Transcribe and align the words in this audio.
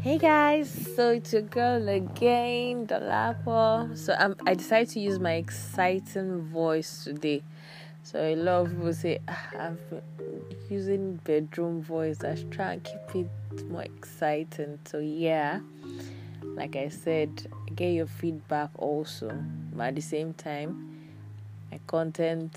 Hey 0.00 0.16
guys, 0.16 0.70
so 0.94 1.10
it's 1.10 1.32
your 1.32 1.42
girl 1.42 1.88
again, 1.88 2.86
Dolapo. 2.86 3.98
So 3.98 4.14
I'm, 4.16 4.36
I 4.46 4.54
decided 4.54 4.90
to 4.90 5.00
use 5.00 5.18
my 5.18 5.32
exciting 5.32 6.42
voice 6.42 7.02
today. 7.02 7.42
So 8.04 8.20
a 8.20 8.36
lot 8.36 8.60
of 8.60 8.70
people 8.70 8.94
say 8.94 9.18
ah, 9.26 9.72
been 9.90 10.02
using 10.70 11.16
bedroom 11.24 11.82
voice. 11.82 12.22
I 12.22 12.36
try 12.48 12.74
and 12.74 12.84
keep 12.84 13.26
it 13.26 13.68
more 13.68 13.82
exciting. 13.82 14.78
So 14.84 15.00
yeah, 15.00 15.58
like 16.44 16.76
I 16.76 16.90
said, 16.90 17.50
get 17.74 17.88
your 17.88 18.06
feedback 18.06 18.70
also. 18.76 19.36
But 19.72 19.88
at 19.88 19.94
the 19.96 20.00
same 20.00 20.32
time, 20.32 21.08
my 21.72 21.80
content 21.88 22.56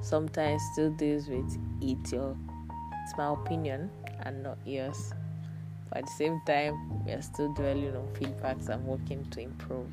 sometimes 0.00 0.60
still 0.72 0.90
deals 0.90 1.28
with 1.28 1.56
it. 1.80 2.12
Your, 2.12 2.36
it's 3.04 3.16
my 3.16 3.32
opinion 3.32 3.90
and 4.24 4.42
not 4.42 4.58
yours 4.66 5.12
but 5.90 5.98
at 5.98 6.06
the 6.06 6.12
same 6.12 6.40
time 6.46 7.04
we 7.04 7.12
are 7.12 7.22
still 7.22 7.52
dwelling 7.52 7.94
on 7.96 8.06
feedbacks 8.14 8.68
and 8.68 8.84
working 8.84 9.24
to 9.30 9.40
improve. 9.40 9.88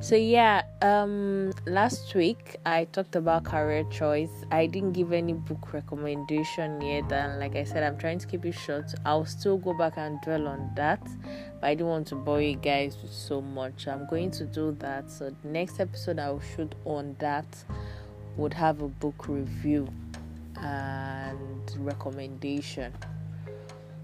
So 0.00 0.16
yeah 0.16 0.62
um 0.82 1.52
last 1.66 2.14
week 2.14 2.56
i 2.64 2.84
talked 2.84 3.16
about 3.16 3.44
career 3.44 3.84
choice. 3.90 4.30
I 4.50 4.66
didn't 4.66 4.92
give 4.92 5.12
any 5.12 5.34
book 5.34 5.72
recommendation 5.72 6.80
yet 6.80 7.12
and 7.12 7.38
like 7.38 7.56
i 7.56 7.64
said 7.64 7.82
i'm 7.82 7.98
trying 7.98 8.18
to 8.18 8.26
keep 8.26 8.44
it 8.44 8.52
short. 8.52 8.92
I'll 9.04 9.26
still 9.26 9.58
go 9.58 9.74
back 9.74 9.94
and 9.96 10.20
dwell 10.22 10.48
on 10.48 10.72
that 10.76 11.02
but 11.60 11.64
i 11.68 11.74
don't 11.74 11.88
want 11.88 12.06
to 12.08 12.14
bore 12.14 12.40
you 12.40 12.56
guys 12.56 12.96
with 13.02 13.12
so 13.12 13.40
much. 13.40 13.86
I'm 13.86 14.06
going 14.08 14.30
to 14.32 14.44
do 14.44 14.76
that. 14.80 15.10
So 15.10 15.30
the 15.42 15.48
next 15.48 15.80
episode 15.80 16.18
i'll 16.18 16.40
shoot 16.40 16.74
on 16.84 17.16
that 17.18 17.46
would 18.36 18.54
have 18.54 18.82
a 18.82 18.88
book 18.88 19.28
review 19.28 19.88
and 20.58 21.70
recommendation 21.78 22.92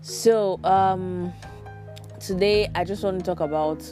so, 0.02 0.60
um, 0.64 1.32
today 2.20 2.68
I 2.74 2.84
just 2.84 3.02
want 3.02 3.18
to 3.20 3.24
talk 3.24 3.40
about 3.40 3.82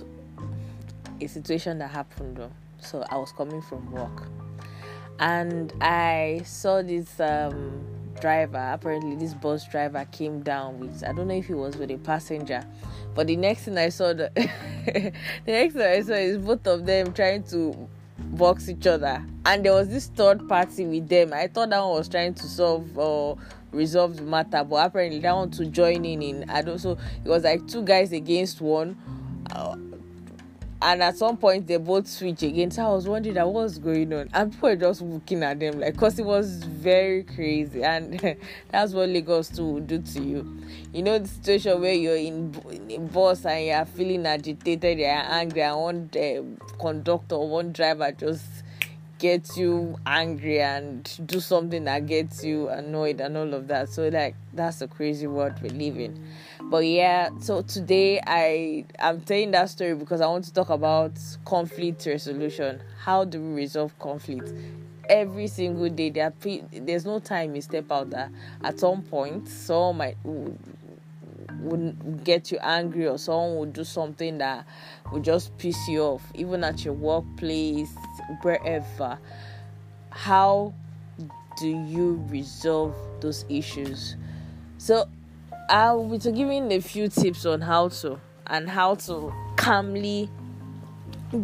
a 1.20 1.26
situation 1.26 1.78
that 1.78 1.90
happened. 1.90 2.40
So, 2.80 3.04
I 3.10 3.16
was 3.16 3.32
coming 3.32 3.62
from 3.62 3.90
work 3.90 4.28
and 5.20 5.72
I 5.82 6.40
saw 6.44 6.82
this 6.82 7.20
um, 7.20 7.84
driver. 8.20 8.70
Apparently, 8.72 9.14
this 9.16 9.34
bus 9.34 9.68
driver 9.68 10.06
came 10.10 10.42
down 10.42 10.80
with 10.80 11.04
I 11.04 11.12
don't 11.12 11.28
know 11.28 11.34
if 11.34 11.46
he 11.46 11.54
was 11.54 11.76
with 11.76 11.90
a 11.90 11.98
passenger, 11.98 12.64
but 13.14 13.26
the 13.26 13.36
next 13.36 13.64
thing 13.64 13.78
I 13.78 13.90
saw, 13.90 14.12
the, 14.14 14.30
the 14.34 15.12
next 15.46 15.74
thing 15.74 15.82
I 15.82 16.00
saw 16.00 16.14
is 16.14 16.38
both 16.38 16.66
of 16.66 16.86
them 16.86 17.12
trying 17.12 17.42
to 17.44 17.88
box 18.18 18.68
each 18.68 18.86
other, 18.86 19.24
and 19.44 19.64
there 19.64 19.74
was 19.74 19.88
this 19.88 20.06
third 20.06 20.48
party 20.48 20.86
with 20.86 21.08
them. 21.08 21.32
I 21.34 21.46
thought 21.48 21.70
that 21.70 21.80
one 21.80 21.98
was 21.98 22.08
trying 22.08 22.34
to 22.34 22.44
solve. 22.44 22.98
Uh, 22.98 23.34
resolve 23.72 24.16
the 24.16 24.22
matter 24.22 24.64
but 24.64 24.86
apparently 24.86 25.20
that 25.20 25.34
one 25.34 25.50
to 25.50 25.66
join 25.66 26.04
in 26.04 26.22
in 26.22 26.50
i 26.50 26.62
don't 26.62 26.78
so 26.78 26.98
it 27.24 27.28
was 27.28 27.44
like 27.44 27.66
two 27.66 27.82
guys 27.82 28.12
against 28.12 28.60
one. 28.60 28.96
Uh, 29.52 29.76
and 30.82 31.02
at 31.02 31.14
some 31.14 31.36
point 31.36 31.66
they 31.66 31.76
both 31.76 32.08
switch 32.08 32.42
again. 32.42 32.70
So 32.70 32.82
i 32.82 32.88
was 32.88 33.06
wondering 33.06 33.34
that 33.34 33.46
what 33.46 33.64
was 33.64 33.78
going 33.78 34.12
on? 34.14 34.30
And 34.32 34.50
people 34.50 34.70
were 34.70 34.76
just 34.76 35.02
looking 35.02 35.42
at 35.42 35.60
them 35.60 35.78
like 35.78 35.92
because 35.92 36.18
it 36.18 36.24
was 36.24 36.64
very 36.64 37.22
crazy. 37.24 37.84
And 37.84 38.18
that's 38.70 38.94
what 38.94 39.10
lagos 39.10 39.48
too 39.48 39.64
will 39.66 39.80
do 39.80 39.98
to 40.00 40.22
you. 40.22 40.58
You 40.94 41.02
know 41.02 41.18
the 41.18 41.28
situation 41.28 41.80
where 41.80 41.92
you're 41.92 42.16
in, 42.16 42.54
in 42.70 42.90
a 42.90 42.98
bus 42.98 43.44
and 43.44 43.66
you're 43.66 43.84
feeling 43.84 44.26
agitated 44.26 44.98
you're 44.98 45.08
angry 45.10 45.62
and 45.62 45.76
one 45.78 46.10
uh, 46.16 46.78
conductor 46.78 47.38
one 47.38 47.72
driver 47.72 48.10
just 48.12 48.44
gets 49.20 49.56
you 49.56 49.96
angry 50.06 50.60
and 50.60 51.20
do 51.26 51.38
something 51.38 51.84
that 51.84 52.06
gets 52.06 52.42
you 52.42 52.68
annoyed 52.68 53.20
and 53.20 53.36
all 53.36 53.54
of 53.54 53.68
that. 53.68 53.88
So 53.90 54.08
like 54.08 54.34
that's 54.52 54.80
a 54.80 54.88
crazy 54.88 55.28
world 55.28 55.54
we 55.62 55.68
live 55.68 55.98
in. 55.98 56.26
But 56.62 56.86
yeah, 56.86 57.30
so 57.38 57.62
today 57.62 58.20
I 58.26 58.86
I'm 58.98 59.20
telling 59.20 59.52
that 59.52 59.70
story 59.70 59.94
because 59.94 60.20
I 60.20 60.26
want 60.26 60.44
to 60.46 60.52
talk 60.52 60.70
about 60.70 61.12
conflict 61.44 62.06
resolution. 62.06 62.82
How 62.98 63.24
do 63.24 63.40
we 63.40 63.54
resolve 63.54 63.96
conflict? 63.98 64.52
Every 65.08 65.48
single 65.48 65.88
day, 65.88 66.10
there 66.10 66.30
pre- 66.30 66.64
there's 66.72 67.04
no 67.04 67.18
time 67.18 67.54
you 67.56 67.62
step 67.62 67.90
out 67.90 68.10
that 68.10 68.30
at 68.62 68.78
some 68.78 69.02
point 69.02 69.48
someone 69.48 69.96
might 69.96 70.16
would 71.60 72.24
get 72.24 72.50
you 72.50 72.58
angry 72.58 73.06
or 73.06 73.18
someone 73.18 73.58
would 73.58 73.72
do 73.72 73.84
something 73.84 74.38
that 74.38 74.66
would 75.12 75.22
just 75.22 75.56
piss 75.58 75.76
you 75.88 76.02
off, 76.02 76.22
even 76.34 76.64
at 76.64 76.84
your 76.84 76.94
workplace, 76.94 77.90
wherever. 78.42 79.18
How 80.10 80.74
do 81.58 81.68
you 81.68 82.24
resolve 82.28 82.94
those 83.20 83.44
issues? 83.48 84.16
So, 84.78 85.08
I'll 85.68 86.08
be 86.08 86.18
giving 86.18 86.72
a 86.72 86.80
few 86.80 87.08
tips 87.08 87.46
on 87.46 87.60
how 87.60 87.88
to 87.88 88.18
and 88.46 88.68
how 88.68 88.96
to 88.96 89.32
calmly 89.56 90.28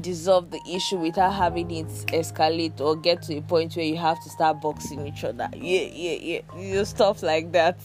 dissolve 0.00 0.50
the 0.50 0.60
issue 0.68 0.96
without 0.96 1.32
having 1.32 1.70
it 1.70 1.86
escalate 2.08 2.80
or 2.80 2.96
get 2.96 3.22
to 3.22 3.36
a 3.36 3.42
point 3.42 3.76
where 3.76 3.84
you 3.84 3.96
have 3.96 4.20
to 4.24 4.28
start 4.28 4.60
boxing 4.60 5.06
each 5.06 5.22
other. 5.22 5.48
Yeah, 5.54 5.82
yeah, 5.82 6.18
yeah, 6.20 6.40
you 6.58 6.74
know, 6.74 6.84
stuff 6.84 7.22
like 7.22 7.52
that 7.52 7.78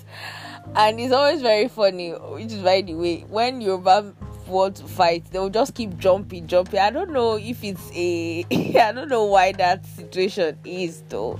and 0.75 0.99
it's 0.99 1.13
always 1.13 1.41
very 1.41 1.67
funny 1.67 2.11
which 2.11 2.51
is 2.51 2.61
by 2.61 2.81
the 2.81 2.93
way 2.93 3.21
when 3.29 3.61
Yoruba 3.61 4.13
want 4.47 4.75
to 4.75 4.83
fight 4.87 5.25
they'll 5.31 5.49
just 5.49 5.73
keep 5.73 5.97
jumping 5.97 6.45
jumping. 6.47 6.79
I 6.79 6.89
don't 6.91 7.11
know 7.11 7.37
if 7.37 7.63
it's 7.63 7.89
a 7.93 8.45
I 8.51 8.91
don't 8.91 9.09
know 9.09 9.25
why 9.25 9.53
that 9.53 9.85
situation 9.85 10.57
is 10.65 11.03
though. 11.09 11.39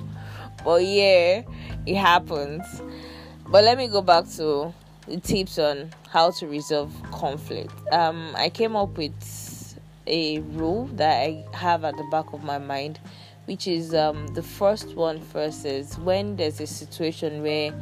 But 0.63 0.83
yeah 0.85 1.41
it 1.85 1.95
happens. 1.95 2.63
But 3.47 3.63
let 3.65 3.77
me 3.77 3.87
go 3.87 4.01
back 4.01 4.27
to 4.37 4.73
the 5.07 5.19
tips 5.19 5.59
on 5.59 5.91
how 6.09 6.31
to 6.31 6.47
resolve 6.47 6.93
conflict. 7.11 7.73
Um 7.91 8.33
I 8.35 8.49
came 8.49 8.75
up 8.75 8.97
with 8.97 9.77
a 10.07 10.39
rule 10.39 10.87
that 10.93 11.21
I 11.21 11.45
have 11.53 11.83
at 11.83 11.95
the 11.97 12.07
back 12.11 12.33
of 12.33 12.43
my 12.43 12.57
mind 12.57 12.99
which 13.45 13.67
is 13.67 13.93
um 13.93 14.27
the 14.27 14.43
first 14.43 14.95
one 14.95 15.19
first 15.19 15.65
is 15.65 15.97
when 15.99 16.35
there's 16.35 16.59
a 16.61 16.67
situation 16.67 17.41
where 17.41 17.73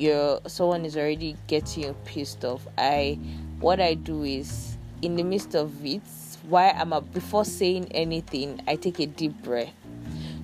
you're 0.00 0.40
someone 0.46 0.84
is 0.86 0.96
already 0.96 1.36
getting 1.46 1.84
you 1.84 1.96
pissed 2.04 2.44
off 2.44 2.66
i 2.78 3.18
what 3.60 3.80
i 3.80 3.92
do 3.92 4.22
is 4.22 4.78
in 5.02 5.14
the 5.16 5.22
midst 5.22 5.54
of 5.54 5.84
it 5.84 6.00
why 6.48 6.70
i'm 6.70 6.92
a, 6.92 7.00
before 7.00 7.44
saying 7.44 7.86
anything 7.92 8.60
i 8.66 8.74
take 8.76 8.98
a 8.98 9.06
deep 9.06 9.32
breath. 9.42 9.72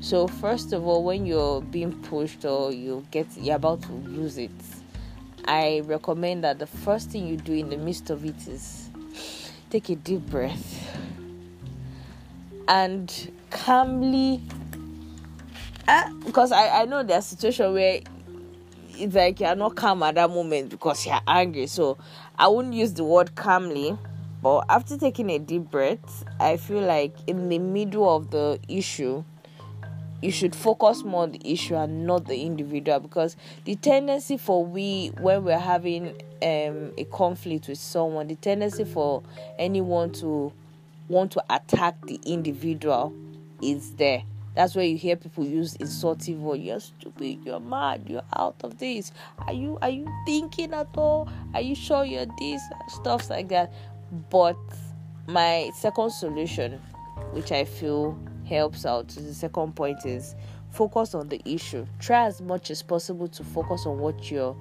So 0.00 0.28
first 0.28 0.74
of 0.74 0.86
all 0.86 1.02
when 1.02 1.24
you're 1.24 1.62
being 1.62 1.92
pushed 2.02 2.44
or 2.44 2.70
you 2.70 3.06
get 3.10 3.26
you're 3.38 3.56
about 3.56 3.80
to 3.82 3.92
lose 3.92 4.36
it 4.36 4.50
i 5.46 5.80
recommend 5.86 6.44
that 6.44 6.58
the 6.58 6.66
first 6.66 7.10
thing 7.10 7.26
you 7.26 7.38
do 7.38 7.54
in 7.54 7.70
the 7.70 7.78
midst 7.78 8.10
of 8.10 8.24
it 8.26 8.46
is 8.46 8.90
take 9.70 9.88
a 9.88 9.96
deep 9.96 10.20
breath 10.26 11.00
and 12.68 13.32
calmly 13.50 14.42
uh, 15.88 16.12
because 16.26 16.52
I, 16.52 16.82
I 16.82 16.84
know 16.84 17.02
there's 17.02 17.26
a 17.26 17.28
situation 17.28 17.72
where 17.72 18.00
it's 18.98 19.14
like 19.14 19.40
you're 19.40 19.54
not 19.54 19.76
calm 19.76 20.02
at 20.02 20.14
that 20.16 20.30
moment 20.30 20.70
because 20.70 21.06
you're 21.06 21.20
angry. 21.26 21.66
So 21.66 21.98
I 22.38 22.48
wouldn't 22.48 22.74
use 22.74 22.92
the 22.92 23.04
word 23.04 23.34
calmly. 23.34 23.96
But 24.42 24.66
after 24.68 24.96
taking 24.96 25.30
a 25.30 25.38
deep 25.38 25.70
breath, 25.70 26.24
I 26.38 26.56
feel 26.56 26.80
like 26.80 27.16
in 27.26 27.48
the 27.48 27.58
middle 27.58 28.14
of 28.14 28.30
the 28.30 28.60
issue, 28.68 29.24
you 30.22 30.30
should 30.30 30.54
focus 30.54 31.02
more 31.02 31.24
on 31.24 31.32
the 31.32 31.40
issue 31.44 31.74
and 31.74 32.06
not 32.06 32.26
the 32.26 32.40
individual 32.42 33.00
because 33.00 33.36
the 33.64 33.76
tendency 33.76 34.36
for 34.36 34.64
we 34.64 35.08
when 35.20 35.44
we're 35.44 35.58
having 35.58 36.08
um, 36.42 36.92
a 36.96 37.06
conflict 37.10 37.68
with 37.68 37.78
someone, 37.78 38.28
the 38.28 38.36
tendency 38.36 38.84
for 38.84 39.22
anyone 39.58 40.12
to 40.12 40.52
want 41.08 41.32
to 41.32 41.42
attack 41.50 41.94
the 42.06 42.20
individual 42.24 43.12
is 43.62 43.92
there 43.94 44.22
that's 44.56 44.74
where 44.74 44.86
you 44.86 44.96
hear 44.96 45.16
people 45.16 45.44
use 45.44 45.76
insultive 45.76 46.40
words. 46.40 46.62
You're 46.62 46.80
stupid. 46.80 47.40
You're 47.44 47.60
mad. 47.60 48.04
You're 48.08 48.24
out 48.34 48.56
of 48.64 48.78
this. 48.78 49.12
Are 49.38 49.52
you 49.52 49.78
are 49.82 49.90
you 49.90 50.08
thinking 50.24 50.72
at 50.72 50.88
all? 50.96 51.28
Are 51.54 51.60
you 51.60 51.74
sure 51.74 52.04
you're 52.04 52.26
this? 52.38 52.62
Stuff 52.88 53.28
like 53.28 53.48
that. 53.48 53.72
But 54.30 54.56
my 55.26 55.70
second 55.74 56.10
solution, 56.10 56.80
which 57.32 57.52
I 57.52 57.64
feel 57.64 58.18
helps 58.48 58.86
out, 58.86 59.08
the 59.08 59.34
second 59.34 59.76
point 59.76 60.06
is 60.06 60.34
focus 60.70 61.14
on 61.14 61.28
the 61.28 61.40
issue. 61.44 61.86
Try 61.98 62.26
as 62.26 62.40
much 62.40 62.70
as 62.70 62.82
possible 62.82 63.28
to 63.28 63.44
focus 63.44 63.84
on 63.84 63.98
what 63.98 64.30
your 64.30 64.56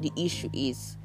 the 0.00 0.12
issue 0.16 0.50
is 0.52 0.98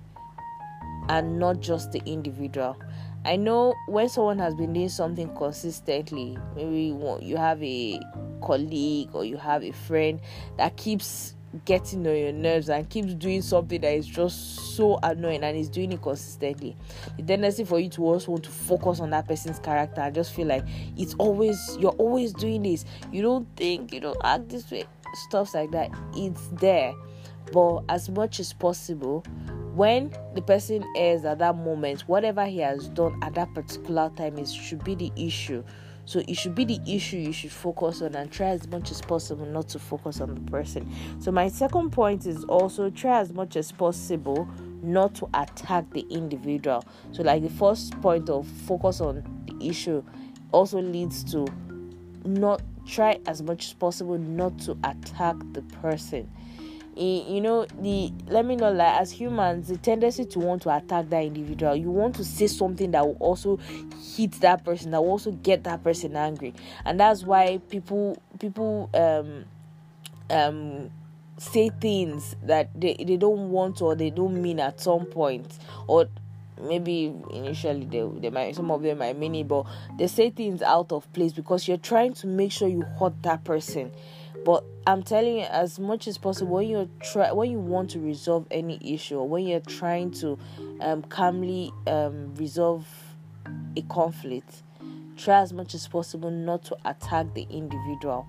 and 1.07 1.39
not 1.39 1.61
just 1.61 1.93
the 1.93 2.01
individual. 2.05 2.77
I 3.25 3.37
know 3.37 3.73
when 3.87 4.09
someone 4.09 4.39
has 4.39 4.53
been 4.53 4.73
doing 4.73 4.89
something 4.89 5.33
consistently, 5.35 6.37
maybe 6.55 6.95
you 7.25 7.37
have 7.37 7.63
a 7.63 7.99
colleague 8.41 9.09
or 9.13 9.23
you 9.23 9.37
have 9.37 9.63
a 9.63 9.71
friend 9.71 10.19
that 10.57 10.75
keeps 10.75 11.35
getting 11.65 12.05
on 12.07 12.17
your 12.17 12.31
nerves 12.31 12.67
and 12.67 12.89
keeps 12.89 13.13
doing 13.13 13.41
something 13.41 13.79
that 13.79 13.93
is 13.93 14.07
just 14.07 14.75
so 14.75 14.99
annoying 15.03 15.43
and 15.43 15.55
is 15.55 15.69
doing 15.69 15.91
it 15.91 16.01
consistently. 16.01 16.75
The 17.17 17.23
tendency 17.23 17.63
for 17.63 17.79
you 17.79 17.89
to 17.89 18.03
also 18.03 18.31
want 18.31 18.43
to 18.43 18.49
focus 18.49 18.99
on 18.99 19.11
that 19.11 19.27
person's 19.27 19.59
character 19.59 20.01
and 20.01 20.13
just 20.13 20.33
feel 20.33 20.47
like 20.47 20.65
it's 20.97 21.13
always 21.15 21.77
you're 21.79 21.91
always 21.91 22.33
doing 22.33 22.63
this. 22.63 22.83
You 23.11 23.21
don't 23.21 23.47
think 23.55 23.93
you 23.93 23.99
don't 23.99 24.17
act 24.23 24.49
this 24.49 24.69
way 24.69 24.85
stuff 25.13 25.53
like 25.53 25.71
that. 25.71 25.91
It's 26.15 26.47
there. 26.53 26.93
But 27.51 27.83
as 27.89 28.09
much 28.09 28.39
as 28.39 28.53
possible 28.53 29.23
when 29.75 30.13
the 30.35 30.41
person 30.41 30.83
is 30.95 31.25
at 31.25 31.39
that 31.39 31.55
moment 31.55 32.01
whatever 32.01 32.45
he 32.45 32.59
has 32.59 32.89
done 32.89 33.17
at 33.23 33.33
that 33.33 33.51
particular 33.55 34.11
time 34.15 34.37
is 34.37 34.53
should 34.53 34.83
be 34.83 34.95
the 34.95 35.11
issue. 35.15 35.63
So 36.05 36.21
it 36.27 36.35
should 36.35 36.53
be 36.53 36.65
the 36.65 36.79
issue 36.85 37.17
you 37.17 37.31
should 37.31 37.51
focus 37.51 38.01
on 38.01 38.13
and 38.15 38.29
try 38.29 38.47
as 38.47 38.67
much 38.67 38.91
as 38.91 39.01
possible 39.01 39.45
not 39.45 39.69
to 39.69 39.79
focus 39.79 40.19
on 40.19 40.35
the 40.35 40.51
person. 40.51 40.91
So 41.19 41.31
my 41.31 41.47
second 41.47 41.91
point 41.91 42.25
is 42.25 42.43
also 42.43 42.89
try 42.89 43.19
as 43.21 43.31
much 43.31 43.55
as 43.55 43.71
possible 43.71 44.47
not 44.81 45.15
to 45.15 45.29
attack 45.33 45.89
the 45.91 46.05
individual. 46.09 46.83
So 47.13 47.23
like 47.23 47.41
the 47.41 47.49
first 47.49 47.99
point 48.01 48.29
of 48.29 48.45
focus 48.45 48.99
on 48.99 49.23
the 49.47 49.65
issue 49.65 50.03
also 50.51 50.81
leads 50.81 51.23
to 51.31 51.47
not 52.25 52.61
try 52.85 53.17
as 53.25 53.41
much 53.41 53.67
as 53.67 53.73
possible 53.73 54.17
not 54.17 54.59
to 54.59 54.77
attack 54.83 55.37
the 55.53 55.61
person 55.81 56.29
you 56.95 57.41
know 57.41 57.65
the 57.81 58.11
let 58.27 58.45
me 58.45 58.55
not 58.55 58.75
lie 58.75 58.99
as 58.99 59.11
humans 59.11 59.67
the 59.67 59.77
tendency 59.77 60.25
to 60.25 60.39
want 60.39 60.61
to 60.61 60.75
attack 60.75 61.09
that 61.09 61.23
individual 61.23 61.75
you 61.75 61.89
want 61.89 62.15
to 62.15 62.23
say 62.23 62.47
something 62.47 62.91
that 62.91 63.05
will 63.05 63.17
also 63.19 63.57
hit 64.15 64.31
that 64.41 64.63
person 64.63 64.91
that 64.91 65.01
will 65.01 65.11
also 65.11 65.31
get 65.31 65.63
that 65.63 65.83
person 65.83 66.15
angry. 66.15 66.53
And 66.85 66.99
that's 66.99 67.23
why 67.23 67.59
people 67.69 68.17
people 68.39 68.89
um 68.93 69.45
um 70.29 70.91
say 71.37 71.69
things 71.81 72.35
that 72.43 72.69
they, 72.79 72.93
they 72.93 73.17
don't 73.17 73.49
want 73.49 73.81
or 73.81 73.95
they 73.95 74.09
don't 74.09 74.41
mean 74.41 74.59
at 74.59 74.79
some 74.79 75.05
point. 75.05 75.57
Or 75.87 76.07
maybe 76.61 77.13
initially 77.31 77.85
they, 77.85 78.07
they 78.19 78.29
might 78.29 78.55
some 78.55 78.71
of 78.71 78.81
them 78.83 78.99
might 78.99 79.17
mean 79.17 79.35
it 79.35 79.47
but 79.47 79.65
they 79.97 80.07
say 80.07 80.29
things 80.29 80.61
out 80.61 80.91
of 80.91 81.11
place 81.11 81.33
because 81.33 81.67
you're 81.67 81.77
trying 81.77 82.13
to 82.13 82.27
make 82.27 82.51
sure 82.51 82.67
you 82.67 82.81
hurt 82.99 83.21
that 83.23 83.43
person 83.43 83.91
but 84.45 84.63
I'm 84.85 85.03
telling 85.03 85.37
you, 85.37 85.43
as 85.43 85.79
much 85.79 86.07
as 86.07 86.17
possible, 86.17 86.55
when 86.55 86.67
you 86.67 86.89
try, 87.01 87.31
when 87.31 87.49
you 87.49 87.59
want 87.59 87.91
to 87.91 87.99
resolve 87.99 88.45
any 88.51 88.79
issue, 88.81 89.21
when 89.21 89.47
you're 89.47 89.59
trying 89.61 90.11
to 90.11 90.37
um, 90.81 91.01
calmly 91.03 91.71
um, 91.87 92.35
resolve 92.35 92.85
a 93.77 93.81
conflict, 93.83 94.63
try 95.17 95.39
as 95.41 95.53
much 95.53 95.73
as 95.73 95.87
possible 95.87 96.31
not 96.31 96.63
to 96.65 96.77
attack 96.85 97.33
the 97.33 97.47
individual, 97.49 98.27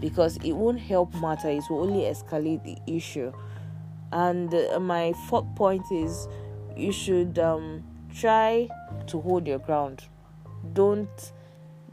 because 0.00 0.36
it 0.38 0.52
won't 0.52 0.80
help 0.80 1.14
matter. 1.14 1.48
It 1.48 1.64
will 1.70 1.82
only 1.82 2.02
escalate 2.02 2.62
the 2.64 2.76
issue. 2.92 3.32
And 4.12 4.54
uh, 4.54 4.78
my 4.80 5.12
fourth 5.28 5.46
point 5.56 5.84
is, 5.90 6.28
you 6.76 6.92
should 6.92 7.38
um, 7.38 7.82
try 8.14 8.68
to 9.06 9.20
hold 9.20 9.46
your 9.46 9.58
ground. 9.58 10.02
Don't 10.72 11.32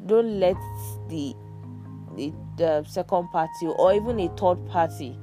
don't 0.06 0.40
let 0.40 0.56
the 1.10 1.36
the, 2.16 2.84
second 2.88 3.30
party 3.30 3.68
or 3.78 3.94
even 3.94 4.20
a 4.20 4.28
third 4.38 4.66
party 4.68 5.18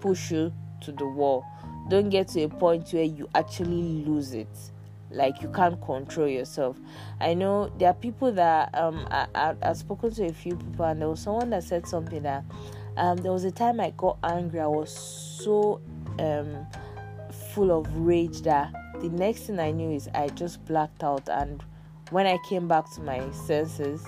push 0.00 0.30
you 0.30 0.52
to 0.80 0.92
the 0.92 1.06
wall. 1.06 1.44
Don't 1.88 2.08
get 2.08 2.28
to 2.28 2.42
a 2.42 2.48
point 2.48 2.92
where 2.92 3.04
you 3.04 3.28
actually 3.34 4.04
lose 4.04 4.32
it. 4.32 4.48
Like 5.10 5.42
you 5.42 5.48
can't 5.48 5.80
control 5.82 6.26
yourself. 6.26 6.78
I 7.20 7.34
know 7.34 7.70
there 7.78 7.88
are 7.88 7.94
people 7.94 8.32
that 8.32 8.74
um 8.74 9.06
I, 9.10 9.26
I 9.34 9.54
I've 9.62 9.76
spoken 9.76 10.10
to 10.14 10.26
a 10.26 10.32
few 10.32 10.56
people 10.56 10.86
and 10.86 11.00
there 11.00 11.08
was 11.08 11.20
someone 11.20 11.50
that 11.50 11.64
said 11.64 11.86
something 11.86 12.22
that 12.22 12.44
um 12.96 13.18
there 13.18 13.32
was 13.32 13.44
a 13.44 13.50
time 13.50 13.78
I 13.78 13.90
got 13.90 14.18
angry. 14.24 14.60
I 14.60 14.66
was 14.66 14.90
so 14.90 15.82
um 16.18 16.66
full 17.52 17.70
of 17.70 17.94
rage 17.94 18.40
that 18.42 18.72
the 19.00 19.10
next 19.10 19.42
thing 19.42 19.60
I 19.60 19.70
knew 19.70 19.90
is 19.90 20.08
I 20.14 20.28
just 20.28 20.64
blacked 20.64 21.04
out 21.04 21.28
and 21.28 21.62
when 22.10 22.26
I 22.26 22.38
came 22.48 22.68
back 22.68 22.90
to 22.94 23.00
my 23.02 23.30
senses 23.32 24.06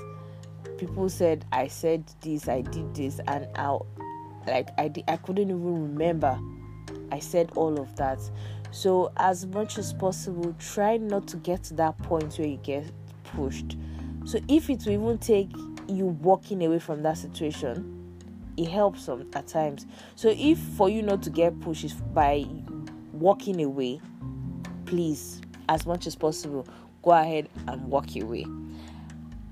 people 0.79 1.09
said 1.09 1.45
I 1.53 1.69
said 1.69 2.05
this, 2.21 2.49
I 2.49 2.63
did 2.63 2.95
this, 2.95 3.21
and 3.27 3.47
I 3.55 3.79
like 4.47 4.71
I 4.79 4.93
I 5.09 5.17
couldn't 5.17 5.51
even 5.51 5.83
remember 5.83 6.39
I 7.13 7.19
said 7.19 7.51
all 7.57 7.81
of 7.81 7.95
that. 7.97 8.19
So 8.71 9.13
as 9.17 9.47
much 9.47 9.79
as 9.79 9.93
possible, 9.93 10.55
try 10.59 10.97
not 10.97 11.29
to 11.29 11.37
get 11.37 11.63
to 11.65 11.75
that 11.75 11.97
point 11.99 12.37
where 12.39 12.49
you 12.49 12.57
get 12.59 12.91
pushed. 13.23 13.77
So 14.25 14.41
if 14.49 14.69
it 14.69 14.85
will 14.85 14.93
even 14.93 15.19
take 15.19 15.51
you 15.87 16.07
walking 16.07 16.65
away 16.65 16.79
from 16.79 17.03
that 17.03 17.19
situation, 17.19 18.17
it 18.57 18.69
helps 18.69 19.05
some 19.05 19.31
at 19.35 19.47
times. 19.47 19.87
So 20.17 20.35
if 20.37 20.59
for 20.59 20.89
you 20.89 21.03
not 21.03 21.23
to 21.23 21.31
get 21.31 21.59
pushed 21.61 21.85
is 21.85 21.93
by 21.95 22.45
walking 23.13 23.63
away, 23.63 24.01
please, 24.87 25.41
as 25.69 25.87
much 25.87 26.07
as 26.07 26.17
possible, 26.17 26.67
go 27.03 27.13
ahead 27.13 27.49
and 27.69 27.85
walk 27.85 28.17
away 28.17 28.45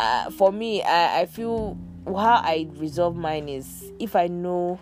uh, 0.02 0.30
for 0.30 0.50
me, 0.50 0.82
I, 0.82 1.20
I 1.20 1.26
feel 1.26 1.78
how 2.06 2.42
I 2.44 2.68
resolve 2.74 3.14
mine 3.14 3.48
is 3.48 3.92
if 4.00 4.16
I 4.16 4.26
know 4.26 4.80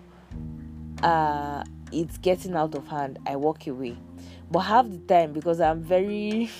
uh, 1.02 1.62
it's 1.92 2.16
getting 2.16 2.54
out 2.54 2.74
of 2.74 2.88
hand, 2.88 3.18
I 3.26 3.36
walk 3.36 3.66
away. 3.66 3.98
But 4.50 4.60
half 4.60 4.88
the 4.88 4.98
time, 4.98 5.34
because 5.34 5.60
I'm 5.60 5.82
very, 5.82 6.50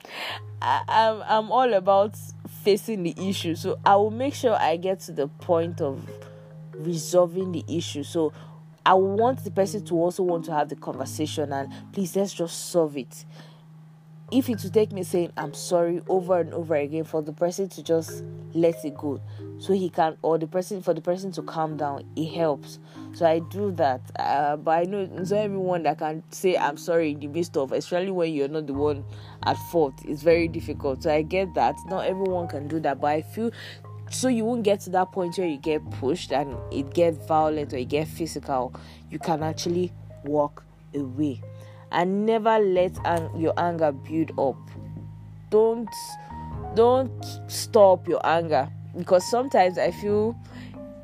I, 0.62 0.82
I'm 0.88 1.22
I'm 1.22 1.52
all 1.52 1.72
about 1.74 2.16
facing 2.64 3.02
the 3.02 3.14
issue, 3.18 3.54
so 3.54 3.78
I 3.84 3.96
will 3.96 4.10
make 4.10 4.34
sure 4.34 4.54
I 4.54 4.78
get 4.78 5.00
to 5.00 5.12
the 5.12 5.28
point 5.28 5.82
of 5.82 6.08
resolving 6.72 7.52
the 7.52 7.64
issue. 7.68 8.04
So 8.04 8.32
I 8.86 8.94
want 8.94 9.44
the 9.44 9.50
person 9.50 9.84
to 9.84 9.94
also 9.94 10.22
want 10.22 10.46
to 10.46 10.52
have 10.54 10.70
the 10.70 10.76
conversation 10.76 11.52
and 11.52 11.70
please 11.92 12.16
let's 12.16 12.32
just 12.32 12.70
solve 12.70 12.96
it 12.96 13.26
if 14.30 14.48
it 14.50 14.62
will 14.62 14.70
take 14.70 14.92
me 14.92 15.02
saying 15.02 15.32
I'm 15.36 15.54
sorry 15.54 16.02
over 16.08 16.40
and 16.40 16.52
over 16.52 16.74
again 16.74 17.04
for 17.04 17.22
the 17.22 17.32
person 17.32 17.68
to 17.70 17.82
just 17.82 18.24
let 18.52 18.84
it 18.84 18.96
go. 18.96 19.20
So 19.58 19.72
he 19.72 19.88
can 19.88 20.16
or 20.22 20.38
the 20.38 20.46
person 20.46 20.82
for 20.82 20.94
the 20.94 21.00
person 21.00 21.32
to 21.32 21.42
calm 21.42 21.76
down 21.76 22.04
it 22.14 22.34
helps. 22.34 22.78
So 23.14 23.26
i 23.26 23.38
do 23.38 23.70
that. 23.72 24.00
Uh, 24.18 24.56
but 24.56 24.70
i 24.72 24.82
know 24.84 25.08
it's 25.14 25.30
not 25.30 25.40
everyone 25.40 25.82
that 25.84 25.98
can 25.98 26.22
say 26.30 26.56
i'm 26.56 26.76
sorry 26.76 27.12
in 27.12 27.20
the 27.20 27.26
midst 27.26 27.56
of 27.56 27.72
especially 27.72 28.10
when 28.10 28.32
you're 28.32 28.48
not 28.48 28.66
the 28.66 28.74
one 28.74 29.04
at 29.44 29.56
fault. 29.70 29.94
It's 30.04 30.22
very 30.22 30.48
difficult. 30.48 31.02
So 31.02 31.12
i 31.12 31.22
get 31.22 31.54
that. 31.54 31.76
Not 31.86 32.06
everyone 32.06 32.48
can 32.48 32.68
do 32.68 32.80
that 32.80 33.00
but 33.00 33.08
i 33.08 33.22
feel 33.22 33.50
so 34.10 34.28
you 34.28 34.44
won't 34.44 34.62
get 34.62 34.80
to 34.80 34.90
that 34.90 35.12
point 35.12 35.36
where 35.36 35.46
you 35.46 35.58
get 35.58 35.88
pushed 35.90 36.32
and 36.32 36.56
it 36.72 36.94
gets 36.94 37.18
violent 37.26 37.74
or 37.74 37.76
it 37.76 37.90
get 37.90 38.08
physical. 38.08 38.74
You 39.10 39.18
can 39.18 39.42
actually 39.42 39.92
walk 40.24 40.64
away 40.94 41.42
and 41.92 42.26
never 42.26 42.58
let 42.58 42.96
ang- 43.04 43.30
your 43.38 43.54
anger 43.56 43.92
build 43.92 44.32
up. 44.38 44.56
Don't 45.50 45.88
don't 46.74 47.24
stop 47.46 48.06
your 48.06 48.24
anger 48.24 48.68
because 48.96 49.28
sometimes 49.30 49.78
i 49.78 49.90
feel 49.90 50.36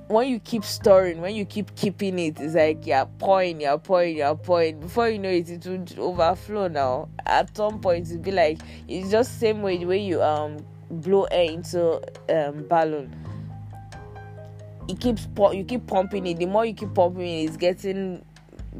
when 0.09 0.29
you 0.29 0.39
keep 0.39 0.63
storing 0.63 1.21
when 1.21 1.35
you 1.35 1.45
keep 1.45 1.75
keeping 1.75 2.19
it 2.19 2.39
it's 2.39 2.55
like 2.55 2.87
you're 2.87 3.07
pouring 3.19 3.61
you're 3.61 3.79
pouring 3.79 4.17
you're 4.17 4.35
pouring. 4.35 4.79
Before 4.79 5.09
you 5.09 5.19
know 5.19 5.31
it 5.31 5.49
it 5.49 5.65
will 5.67 6.11
overflow 6.11 6.69
now. 6.69 7.09
At 7.25 7.57
some 7.57 7.81
point 7.81 8.11
it'll 8.11 8.23
be 8.23 8.31
like 8.31 8.61
it's 8.87 9.11
just 9.11 9.41
same 9.41 9.63
way 9.63 9.79
the 9.79 9.87
way 9.87 9.99
you 9.99 10.23
um 10.23 10.59
blow 10.91 11.25
air 11.25 11.51
into 11.51 11.95
um 12.29 12.67
balloon 12.69 13.15
it 14.87 15.01
keeps 15.01 15.27
you 15.53 15.65
keep 15.65 15.87
pumping 15.87 16.27
it. 16.27 16.37
The 16.37 16.47
more 16.47 16.67
you 16.67 16.75
keep 16.75 16.93
pumping 16.93 17.27
it 17.27 17.45
it's 17.45 17.57
getting 17.57 18.23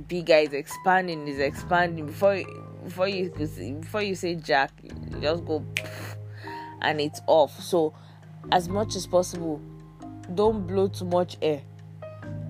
bigger 0.09 0.35
is 0.35 0.53
expanding 0.53 1.27
is 1.29 1.39
expanding. 1.39 2.07
Before 2.07 2.43
before 2.85 3.09
you 3.09 3.31
before 3.31 4.03
you 4.03 4.15
say 4.15 4.35
jack 4.35 4.71
you 4.83 5.21
just 5.21 5.45
go 5.45 5.65
and 6.83 7.01
it's 7.01 7.21
off. 7.27 7.59
So 7.61 7.95
as 8.53 8.69
much 8.69 8.97
as 8.97 9.07
possible 9.07 9.61
don't 10.35 10.67
blow 10.67 10.89
too 10.89 11.05
much 11.05 11.37
air 11.43 11.63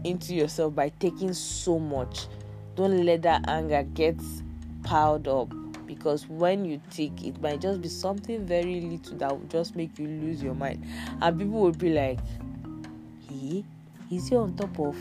into 0.05 0.35
yourself 0.35 0.75
by 0.75 0.91
taking 1.01 1.33
so 1.33 1.79
much. 1.79 2.27
Don't 2.77 3.05
let 3.05 3.23
that 3.23 3.49
anger 3.49 3.83
get 3.83 4.21
piled 4.83 5.29
up 5.29 5.53
because 5.87 6.29
when 6.29 6.65
you 6.65 6.81
take 6.91 7.25
it 7.25 7.41
might 7.41 7.61
just 7.61 7.81
be 7.81 7.89
something 7.89 8.45
very 8.47 8.81
little 8.81 9.17
that 9.19 9.31
will 9.31 9.47
just 9.49 9.77
make 9.77 9.99
you 9.99 10.07
lose 10.07 10.43
your 10.43 10.55
mind. 10.55 10.85
And 11.21 11.39
people 11.39 11.61
will 11.61 11.73
be 11.73 11.91
like 11.91 12.19
he 13.29 13.65
is 14.11 14.29
he 14.29 14.37
on 14.37 14.55
top 14.57 14.79
of 14.79 14.97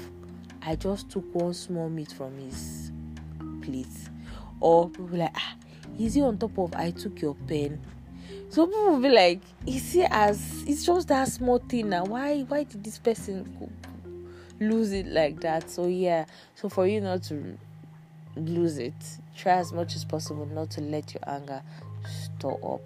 I 0.65 0.75
just 0.75 1.09
took 1.09 1.33
one 1.35 1.53
small 1.53 1.89
meat 1.89 2.11
from 2.11 2.37
his 2.37 2.91
plate. 3.61 3.87
Or 4.59 4.89
people 4.89 5.17
like, 5.17 5.35
ah, 5.35 5.55
is 5.99 6.13
he 6.13 6.21
on 6.21 6.37
top 6.37 6.57
of 6.57 6.73
I 6.73 6.91
took 6.91 7.21
your 7.21 7.35
pen? 7.35 7.81
So 8.49 8.67
people 8.67 8.91
will 8.91 8.99
be 8.99 9.09
like, 9.09 9.41
is 9.65 9.91
he 9.91 10.03
as 10.03 10.63
it's 10.65 10.85
just 10.85 11.07
that 11.09 11.27
small 11.27 11.59
thing 11.59 11.89
now? 11.89 12.05
Why 12.05 12.41
why 12.41 12.63
did 12.63 12.83
this 12.83 12.97
person 12.97 13.71
lose 14.59 14.91
it 14.91 15.07
like 15.07 15.41
that? 15.41 15.69
So 15.69 15.87
yeah, 15.87 16.25
so 16.55 16.69
for 16.69 16.87
you 16.87 17.01
not 17.01 17.23
to 17.23 17.57
lose 18.35 18.77
it, 18.77 18.93
try 19.35 19.53
as 19.53 19.73
much 19.73 19.95
as 19.95 20.05
possible 20.05 20.45
not 20.45 20.71
to 20.71 20.81
let 20.81 21.13
your 21.13 21.23
anger 21.27 21.61
store 22.07 22.59
up. 22.75 22.81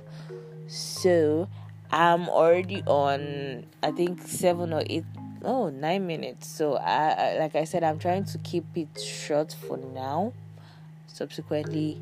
So 0.68 1.48
I'm 1.92 2.28
already 2.28 2.82
on 2.88 3.66
I 3.84 3.92
think 3.92 4.22
seven 4.22 4.74
or 4.74 4.84
eight 4.90 5.06
oh 5.48 5.70
nine 5.70 6.06
minutes. 6.06 6.46
So 6.48 6.76
I, 6.76 7.10
I, 7.10 7.40
like 7.40 7.56
i 7.56 7.64
said 7.64 7.84
i'm 7.84 7.98
trying 7.98 8.26
to 8.26 8.38
keep 8.40 8.66
it 8.76 9.00
short 9.00 9.56
for 9.68 9.78
now. 9.78 10.34
Subsequently 11.08 12.00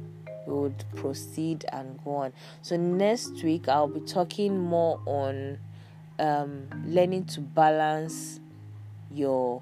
we 0.47 0.53
would 0.53 0.83
proceed 0.95 1.65
and 1.71 1.97
go 2.03 2.15
on. 2.15 2.33
So 2.61 2.75
next 2.75 3.41
week 3.43 3.69
i'll 3.69 3.87
be 3.87 4.01
talking 4.01 4.59
more 4.59 4.99
on 5.05 5.59
um, 6.17 6.67
learning 6.85 7.25
to 7.25 7.41
balance 7.41 8.39
your 9.13 9.61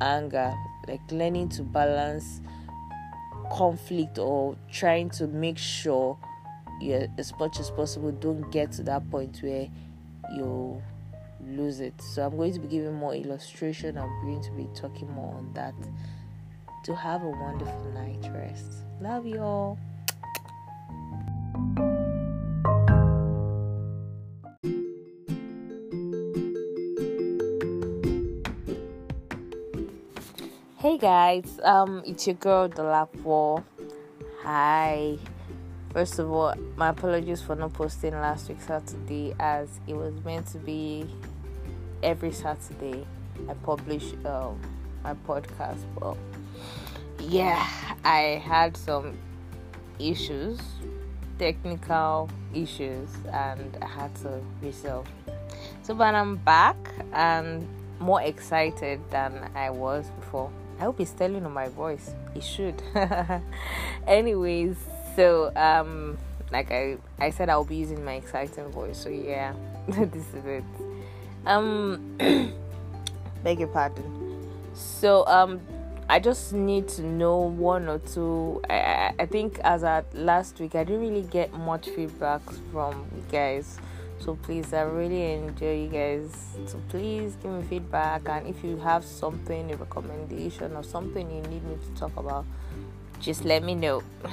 anger. 0.00 0.54
Like 0.86 1.00
learning 1.10 1.48
to 1.50 1.62
balance 1.62 2.40
conflict 3.52 4.18
or 4.18 4.56
trying 4.72 5.10
to 5.10 5.26
make 5.26 5.58
sure 5.58 6.16
you 6.80 7.08
as 7.18 7.32
much 7.38 7.58
as 7.58 7.70
possible 7.70 8.10
don't 8.12 8.50
get 8.50 8.72
to 8.72 8.82
that 8.82 9.08
point 9.10 9.38
where 9.42 9.68
you 10.34 10.82
lose 11.46 11.80
it. 11.80 12.00
So 12.00 12.26
I'm 12.26 12.36
going 12.36 12.52
to 12.52 12.60
be 12.60 12.68
giving 12.68 12.94
more 12.94 13.14
illustration. 13.14 13.98
I'm 13.98 14.10
going 14.22 14.42
to 14.42 14.50
be 14.52 14.68
talking 14.74 15.10
more 15.10 15.34
on 15.34 15.52
that. 15.54 15.74
To 16.84 16.94
have 16.94 17.22
a 17.22 17.30
wonderful 17.30 17.92
night 17.94 18.30
rest. 18.34 18.84
Love 19.00 19.26
you 19.26 19.38
all. 19.38 19.78
Hey 30.84 30.98
guys, 30.98 31.58
um, 31.62 32.02
it's 32.04 32.26
your 32.26 32.36
girl 32.36 32.68
Dolapo. 32.68 33.64
Hi. 34.42 35.16
First 35.94 36.18
of 36.18 36.30
all, 36.30 36.54
my 36.76 36.90
apologies 36.90 37.40
for 37.40 37.56
not 37.56 37.72
posting 37.72 38.12
last 38.12 38.50
week 38.50 38.60
Saturday 38.60 39.34
as 39.40 39.80
it 39.86 39.94
was 39.94 40.12
meant 40.24 40.46
to 40.48 40.58
be 40.58 41.06
every 42.04 42.30
Saturday. 42.30 43.04
I 43.48 43.54
publish 43.54 44.12
um, 44.24 44.60
my 45.02 45.14
podcast, 45.26 45.82
but 45.98 46.16
yeah, 47.18 47.66
I 48.04 48.42
had 48.44 48.76
some 48.76 49.16
issues, 49.98 50.60
technical 51.38 52.30
issues, 52.54 53.08
and 53.32 53.76
I 53.82 53.86
had 53.86 54.14
to 54.16 54.40
resolve. 54.62 55.08
So, 55.82 55.94
but 55.94 56.14
I'm 56.14 56.36
back 56.36 56.76
and 57.12 57.66
more 57.98 58.22
excited 58.22 59.00
than 59.10 59.50
I 59.54 59.70
was 59.70 60.06
before. 60.20 60.50
I 60.78 60.84
hope 60.84 61.00
it's 61.00 61.12
telling 61.12 61.44
on 61.44 61.52
my 61.52 61.68
voice. 61.68 62.14
It 62.34 62.44
should. 62.44 62.82
Anyways, 64.06 64.76
so 65.16 65.52
um, 65.56 66.18
like 66.52 66.70
I 66.70 66.98
I 67.18 67.30
said, 67.30 67.48
I'll 67.48 67.64
be 67.64 67.76
using 67.76 68.04
my 68.04 68.14
exciting 68.14 68.70
voice. 68.70 68.98
So 68.98 69.08
yeah, 69.08 69.54
this 69.88 70.26
is 70.34 70.44
it. 70.44 70.64
Um, 71.46 72.16
beg 73.44 73.58
your 73.60 73.68
pardon. 73.68 74.50
So 74.74 75.26
um, 75.26 75.60
I 76.08 76.18
just 76.18 76.52
need 76.52 76.88
to 76.90 77.02
know 77.02 77.38
one 77.38 77.88
or 77.88 77.98
two. 77.98 78.62
I, 78.68 79.12
I, 79.18 79.26
think 79.26 79.58
as 79.60 79.84
at 79.84 80.12
last 80.14 80.58
week, 80.58 80.74
I 80.74 80.84
didn't 80.84 81.02
really 81.02 81.22
get 81.22 81.52
much 81.52 81.88
feedback 81.88 82.42
from 82.72 83.06
you 83.14 83.22
guys. 83.30 83.78
So 84.18 84.36
please, 84.36 84.72
I 84.72 84.82
really 84.82 85.32
enjoy 85.32 85.82
you 85.82 85.88
guys. 85.88 86.56
So 86.66 86.80
please 86.88 87.36
give 87.42 87.52
me 87.52 87.62
feedback, 87.64 88.28
and 88.28 88.46
if 88.46 88.64
you 88.64 88.78
have 88.78 89.04
something, 89.04 89.70
a 89.70 89.76
recommendation, 89.76 90.74
or 90.76 90.82
something 90.82 91.30
you 91.30 91.42
need 91.42 91.64
me 91.64 91.76
to 91.76 92.00
talk 92.00 92.16
about, 92.16 92.46
just 93.20 93.44
let 93.44 93.62
me 93.62 93.74
know. 93.74 94.02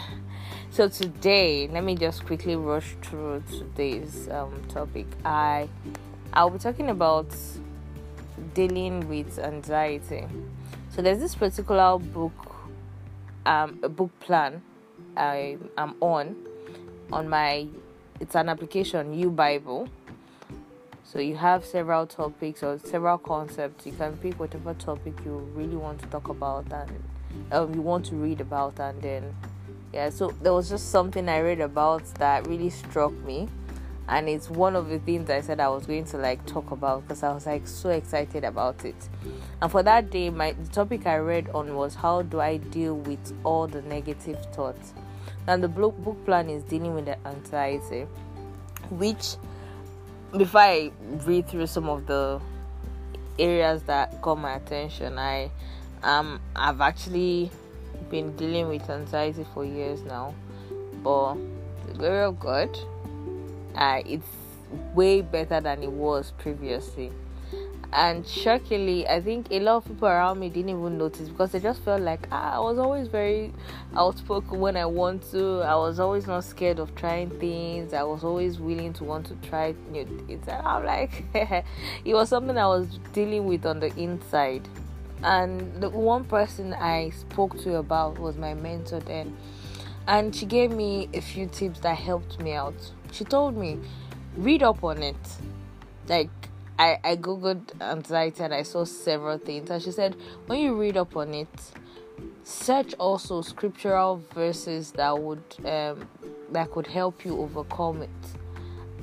So 0.71 0.87
today, 0.87 1.67
let 1.67 1.83
me 1.83 1.95
just 1.95 2.25
quickly 2.25 2.55
rush 2.55 2.95
through 3.01 3.43
today's 3.51 4.29
um, 4.29 4.53
topic. 4.69 5.05
I 5.25 5.67
I'll 6.33 6.49
be 6.49 6.59
talking 6.59 6.89
about 6.89 7.27
dealing 8.53 9.07
with 9.09 9.37
anxiety. 9.37 10.25
So 10.89 11.01
there's 11.01 11.19
this 11.19 11.35
particular 11.35 11.97
book, 11.97 12.55
um, 13.45 13.79
a 13.83 13.89
book 13.89 14.11
plan 14.21 14.61
I 15.17 15.57
am 15.77 15.95
on 15.99 16.35
on 17.11 17.27
my 17.27 17.67
it's 18.21 18.35
an 18.35 18.47
application 18.47 19.13
U 19.19 19.29
Bible. 19.29 19.89
So 21.03 21.19
you 21.19 21.35
have 21.35 21.65
several 21.65 22.07
topics 22.07 22.63
or 22.63 22.79
several 22.79 23.17
concepts. 23.17 23.85
You 23.85 23.91
can 23.91 24.15
pick 24.15 24.39
whatever 24.39 24.73
topic 24.75 25.13
you 25.25 25.39
really 25.53 25.75
want 25.75 25.99
to 25.99 26.05
talk 26.07 26.29
about 26.29 26.71
and 26.71 27.03
um, 27.51 27.73
you 27.73 27.81
want 27.81 28.05
to 28.05 28.15
read 28.15 28.39
about, 28.39 28.79
and 28.79 29.01
then 29.01 29.35
yeah. 29.91 30.09
So 30.09 30.33
there 30.41 30.53
was 30.53 30.69
just 30.69 30.91
something 30.91 31.27
I 31.27 31.41
read 31.41 31.59
about 31.59 32.05
that 32.15 32.47
really 32.47 32.69
struck 32.69 33.11
me, 33.25 33.49
and 34.11 34.27
it's 34.27 34.49
one 34.49 34.75
of 34.75 34.89
the 34.89 34.99
things 34.99 35.29
I 35.29 35.39
said 35.39 35.61
I 35.61 35.69
was 35.69 35.85
going 35.85 36.03
to 36.05 36.17
like 36.17 36.45
talk 36.45 36.71
about 36.71 37.03
because 37.03 37.23
I 37.23 37.33
was 37.33 37.45
like 37.45 37.65
so 37.65 37.89
excited 37.89 38.43
about 38.43 38.83
it. 38.83 39.07
And 39.61 39.71
for 39.71 39.81
that 39.83 40.11
day, 40.11 40.29
my 40.29 40.51
the 40.51 40.67
topic 40.67 41.07
I 41.07 41.15
read 41.15 41.49
on 41.53 41.73
was 41.75 41.95
how 41.95 42.21
do 42.21 42.41
I 42.41 42.57
deal 42.57 42.97
with 42.97 43.33
all 43.45 43.67
the 43.67 43.81
negative 43.83 44.37
thoughts? 44.53 44.93
And 45.47 45.63
the 45.63 45.69
book, 45.69 45.97
book 45.99 46.23
plan 46.25 46.49
is 46.49 46.61
dealing 46.63 46.93
with 46.93 47.05
the 47.05 47.25
anxiety, 47.25 48.01
which 48.89 49.37
before 50.37 50.61
I 50.61 50.91
read 51.25 51.47
through 51.47 51.67
some 51.67 51.87
of 51.87 52.05
the 52.05 52.41
areas 53.39 53.81
that 53.83 54.21
caught 54.21 54.39
my 54.39 54.55
attention, 54.55 55.17
I 55.17 55.49
um 56.03 56.41
I've 56.53 56.81
actually 56.81 57.49
been 58.09 58.35
dealing 58.35 58.67
with 58.67 58.89
anxiety 58.89 59.45
for 59.53 59.63
years 59.63 60.01
now, 60.01 60.35
but 61.01 61.35
the 61.87 61.93
glory 61.93 62.23
of 62.23 62.41
God, 62.41 62.77
uh, 63.75 64.01
it's 64.05 64.25
way 64.93 65.21
better 65.21 65.59
than 65.61 65.83
it 65.83 65.91
was 65.91 66.31
previously. 66.37 67.11
And 67.93 68.25
shockingly 68.25 69.05
i 69.05 69.19
think 69.19 69.47
a 69.51 69.59
lot 69.59 69.77
of 69.77 69.85
people 69.85 70.07
around 70.07 70.39
me 70.39 70.47
didn't 70.47 70.69
even 70.69 70.97
notice 70.97 71.27
because 71.27 71.51
they 71.51 71.59
just 71.59 71.81
felt 71.81 72.01
like 72.01 72.25
ah, 72.31 72.55
i 72.55 72.59
was 72.59 72.79
always 72.79 73.09
very 73.09 73.51
outspoken 73.97 74.61
when 74.61 74.77
i 74.77 74.85
want 74.85 75.29
to. 75.31 75.59
I 75.59 75.75
was 75.75 75.99
always 75.99 76.25
not 76.25 76.45
scared 76.45 76.79
of 76.79 76.95
trying 76.95 77.29
things. 77.31 77.93
I 77.93 78.03
was 78.03 78.23
always 78.23 78.59
willing 78.59 78.93
to 78.93 79.03
want 79.03 79.25
to 79.25 79.35
try 79.47 79.75
new 79.89 80.05
things. 80.05 80.47
And 80.47 80.65
i'm 80.65 80.85
like 80.85 81.25
it 81.33 82.13
was 82.13 82.29
something 82.29 82.57
i 82.57 82.67
was 82.67 82.87
dealing 83.11 83.45
with 83.45 83.65
on 83.65 83.81
the 83.81 83.93
inside. 83.97 84.65
And 85.21 85.81
the 85.81 85.89
one 85.89 86.23
person 86.23 86.73
i 86.73 87.09
spoke 87.09 87.59
to 87.63 87.75
about 87.75 88.19
was 88.19 88.37
my 88.37 88.53
mentor 88.53 89.01
then. 89.01 89.35
And 90.07 90.33
she 90.33 90.45
gave 90.45 90.71
me 90.71 91.09
a 91.13 91.19
few 91.19 91.47
tips 91.47 91.81
that 91.81 91.97
helped 91.97 92.39
me 92.39 92.53
out 92.53 92.73
she 93.11 93.23
told 93.23 93.55
me 93.55 93.79
read 94.35 94.63
up 94.63 94.83
on 94.83 95.03
it 95.03 95.15
like 96.07 96.29
I, 96.79 96.97
I 97.03 97.15
googled 97.15 97.79
anxiety 97.79 98.43
and 98.43 98.53
I 98.53 98.63
saw 98.63 98.85
several 98.85 99.37
things. 99.37 99.69
And 99.69 99.81
she 99.83 99.91
said, 99.91 100.15
when 100.47 100.59
you 100.59 100.75
read 100.75 100.97
up 100.97 101.15
on 101.15 101.31
it, 101.33 101.47
search 102.43 102.95
also 102.95 103.41
scriptural 103.41 104.23
verses 104.33 104.91
that 104.93 105.17
would 105.19 105.43
um, 105.63 106.07
that 106.51 106.71
could 106.71 106.87
help 106.87 107.23
you 107.23 107.37
overcome 107.39 108.01
it. 108.01 108.09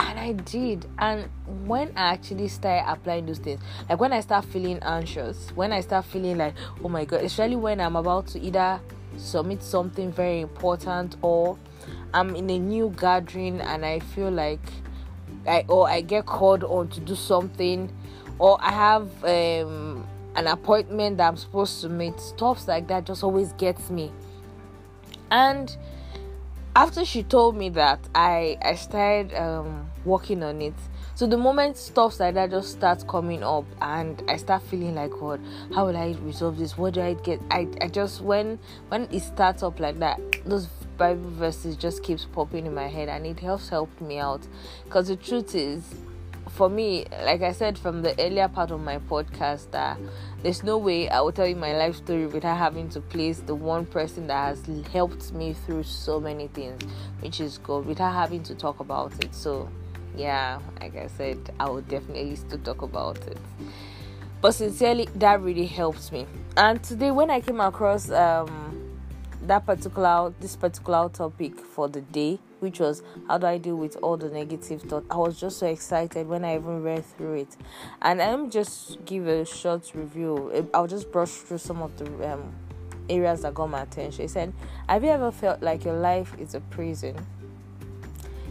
And 0.00 0.18
I 0.18 0.32
did. 0.32 0.86
And 0.98 1.28
when 1.66 1.92
I 1.96 2.14
actually 2.14 2.48
started 2.48 2.90
applying 2.90 3.26
those 3.26 3.38
things, 3.38 3.60
like 3.88 4.00
when 4.00 4.12
I 4.12 4.20
start 4.20 4.44
feeling 4.46 4.80
anxious, 4.82 5.50
when 5.54 5.72
I 5.72 5.80
start 5.80 6.04
feeling 6.04 6.38
like, 6.38 6.54
oh 6.82 6.88
my 6.88 7.04
god, 7.04 7.22
especially 7.22 7.56
when 7.56 7.80
I'm 7.80 7.94
about 7.94 8.26
to 8.28 8.40
either 8.40 8.80
submit 9.18 9.62
something 9.62 10.12
very 10.12 10.40
important 10.40 11.16
or 11.22 11.58
I'm 12.14 12.34
in 12.34 12.48
a 12.48 12.58
new 12.58 12.94
gathering 12.96 13.60
and 13.60 13.84
I 13.84 14.00
feel 14.00 14.30
like 14.30 14.60
I 15.46 15.64
or 15.68 15.88
I 15.88 16.00
get 16.00 16.26
called 16.26 16.64
on 16.64 16.88
to 16.88 17.00
do 17.00 17.14
something, 17.14 17.92
or 18.38 18.58
I 18.60 18.72
have 18.72 19.24
um, 19.24 20.06
an 20.36 20.46
appointment 20.46 21.18
that 21.18 21.28
I'm 21.28 21.36
supposed 21.36 21.80
to 21.82 21.88
meet. 21.88 22.18
Stuff 22.20 22.66
like 22.68 22.88
that 22.88 23.04
just 23.04 23.22
always 23.22 23.52
gets 23.54 23.90
me. 23.90 24.12
And 25.30 25.74
after 26.76 27.04
she 27.04 27.22
told 27.22 27.56
me 27.56 27.68
that, 27.70 28.00
I 28.14 28.58
I 28.62 28.74
started 28.74 29.34
um, 29.34 29.87
working 30.04 30.42
on 30.42 30.62
it. 30.62 30.74
So 31.14 31.26
the 31.26 31.36
moment 31.36 31.76
stuff 31.76 32.20
like 32.20 32.34
that 32.34 32.50
just 32.50 32.72
starts 32.72 33.04
coming 33.04 33.42
up, 33.42 33.64
and 33.80 34.22
I 34.28 34.36
start 34.36 34.62
feeling 34.62 34.94
like, 34.94 35.10
God, 35.10 35.40
how 35.74 35.86
will 35.86 35.96
I 35.96 36.16
resolve 36.22 36.58
this? 36.58 36.78
What 36.78 36.94
do 36.94 37.00
I 37.02 37.14
get? 37.14 37.40
I, 37.50 37.66
I 37.80 37.88
just 37.88 38.20
when 38.20 38.58
when 38.88 39.08
it 39.10 39.20
starts 39.20 39.62
up 39.62 39.80
like 39.80 39.98
that, 39.98 40.20
those 40.44 40.66
Bible 40.96 41.30
verses 41.30 41.76
just 41.76 42.02
keeps 42.02 42.24
popping 42.24 42.66
in 42.66 42.74
my 42.74 42.88
head 42.88 43.08
and 43.08 43.26
it 43.26 43.40
helps 43.40 43.68
help 43.68 44.00
me 44.00 44.18
out. 44.18 44.46
Because 44.84 45.08
the 45.08 45.16
truth 45.16 45.54
is, 45.54 45.82
for 46.50 46.68
me, 46.68 47.06
like 47.24 47.42
I 47.42 47.52
said 47.52 47.78
from 47.78 48.02
the 48.02 48.18
earlier 48.20 48.48
part 48.48 48.70
of 48.70 48.80
my 48.80 48.98
podcast, 48.98 49.70
that 49.70 49.98
there's 50.42 50.62
no 50.62 50.78
way 50.78 51.08
I 51.08 51.20
will 51.20 51.32
tell 51.32 51.46
you 51.46 51.56
my 51.56 51.76
life 51.76 51.96
story 51.96 52.26
without 52.26 52.58
having 52.58 52.88
to 52.90 53.00
place 53.00 53.40
the 53.40 53.54
one 53.54 53.86
person 53.86 54.26
that 54.26 54.56
has 54.56 54.86
helped 54.92 55.32
me 55.32 55.52
through 55.52 55.84
so 55.84 56.20
many 56.20 56.48
things, 56.48 56.82
which 57.20 57.40
is 57.40 57.58
God, 57.58 57.86
without 57.86 58.12
having 58.12 58.42
to 58.44 58.54
talk 58.54 58.80
about 58.80 59.12
it. 59.24 59.34
So, 59.34 59.68
yeah, 60.18 60.58
like 60.80 60.96
I 60.96 61.06
said, 61.06 61.54
I 61.58 61.70
will 61.70 61.80
definitely 61.82 62.36
still 62.36 62.58
talk 62.58 62.82
about 62.82 63.18
it. 63.28 63.38
But 64.40 64.52
sincerely, 64.52 65.08
that 65.16 65.40
really 65.40 65.66
helps 65.66 66.12
me. 66.12 66.26
And 66.56 66.82
today, 66.82 67.10
when 67.10 67.30
I 67.30 67.40
came 67.40 67.60
across 67.60 68.10
um, 68.10 68.68
that 69.42 69.64
particular 69.64 70.32
this 70.40 70.56
particular 70.56 71.08
topic 71.08 71.58
for 71.58 71.88
the 71.88 72.00
day 72.00 72.38
which 72.60 72.80
was 72.80 73.02
how 73.28 73.38
do 73.38 73.46
i 73.46 73.56
deal 73.56 73.76
with 73.76 73.96
all 74.02 74.16
the 74.16 74.28
negative 74.28 74.82
thoughts? 74.82 75.06
I 75.10 75.16
was 75.16 75.38
just 75.38 75.58
so 75.58 75.66
excited 75.68 76.26
when 76.26 76.44
i 76.44 76.56
even 76.56 76.82
read 76.82 77.04
through 77.04 77.34
it. 77.34 77.56
And 78.02 78.42
me 78.42 78.50
just 78.50 79.04
give 79.04 79.28
a 79.28 79.44
short 79.44 79.92
review. 79.94 80.68
I'll 80.74 80.88
just 80.88 81.12
brush 81.12 81.30
through 81.30 81.58
some 81.58 81.82
of 81.82 81.96
the 81.96 82.32
um, 82.32 82.52
areas 83.08 83.42
that 83.42 83.54
got 83.54 83.70
my 83.70 83.82
attention. 83.82 84.22
He 84.22 84.28
said 84.28 84.52
have 84.88 85.04
you 85.04 85.10
ever 85.10 85.30
felt 85.30 85.62
like 85.62 85.84
your 85.84 85.96
life 85.96 86.34
is 86.38 86.54
a 86.54 86.60
prison 86.60 87.16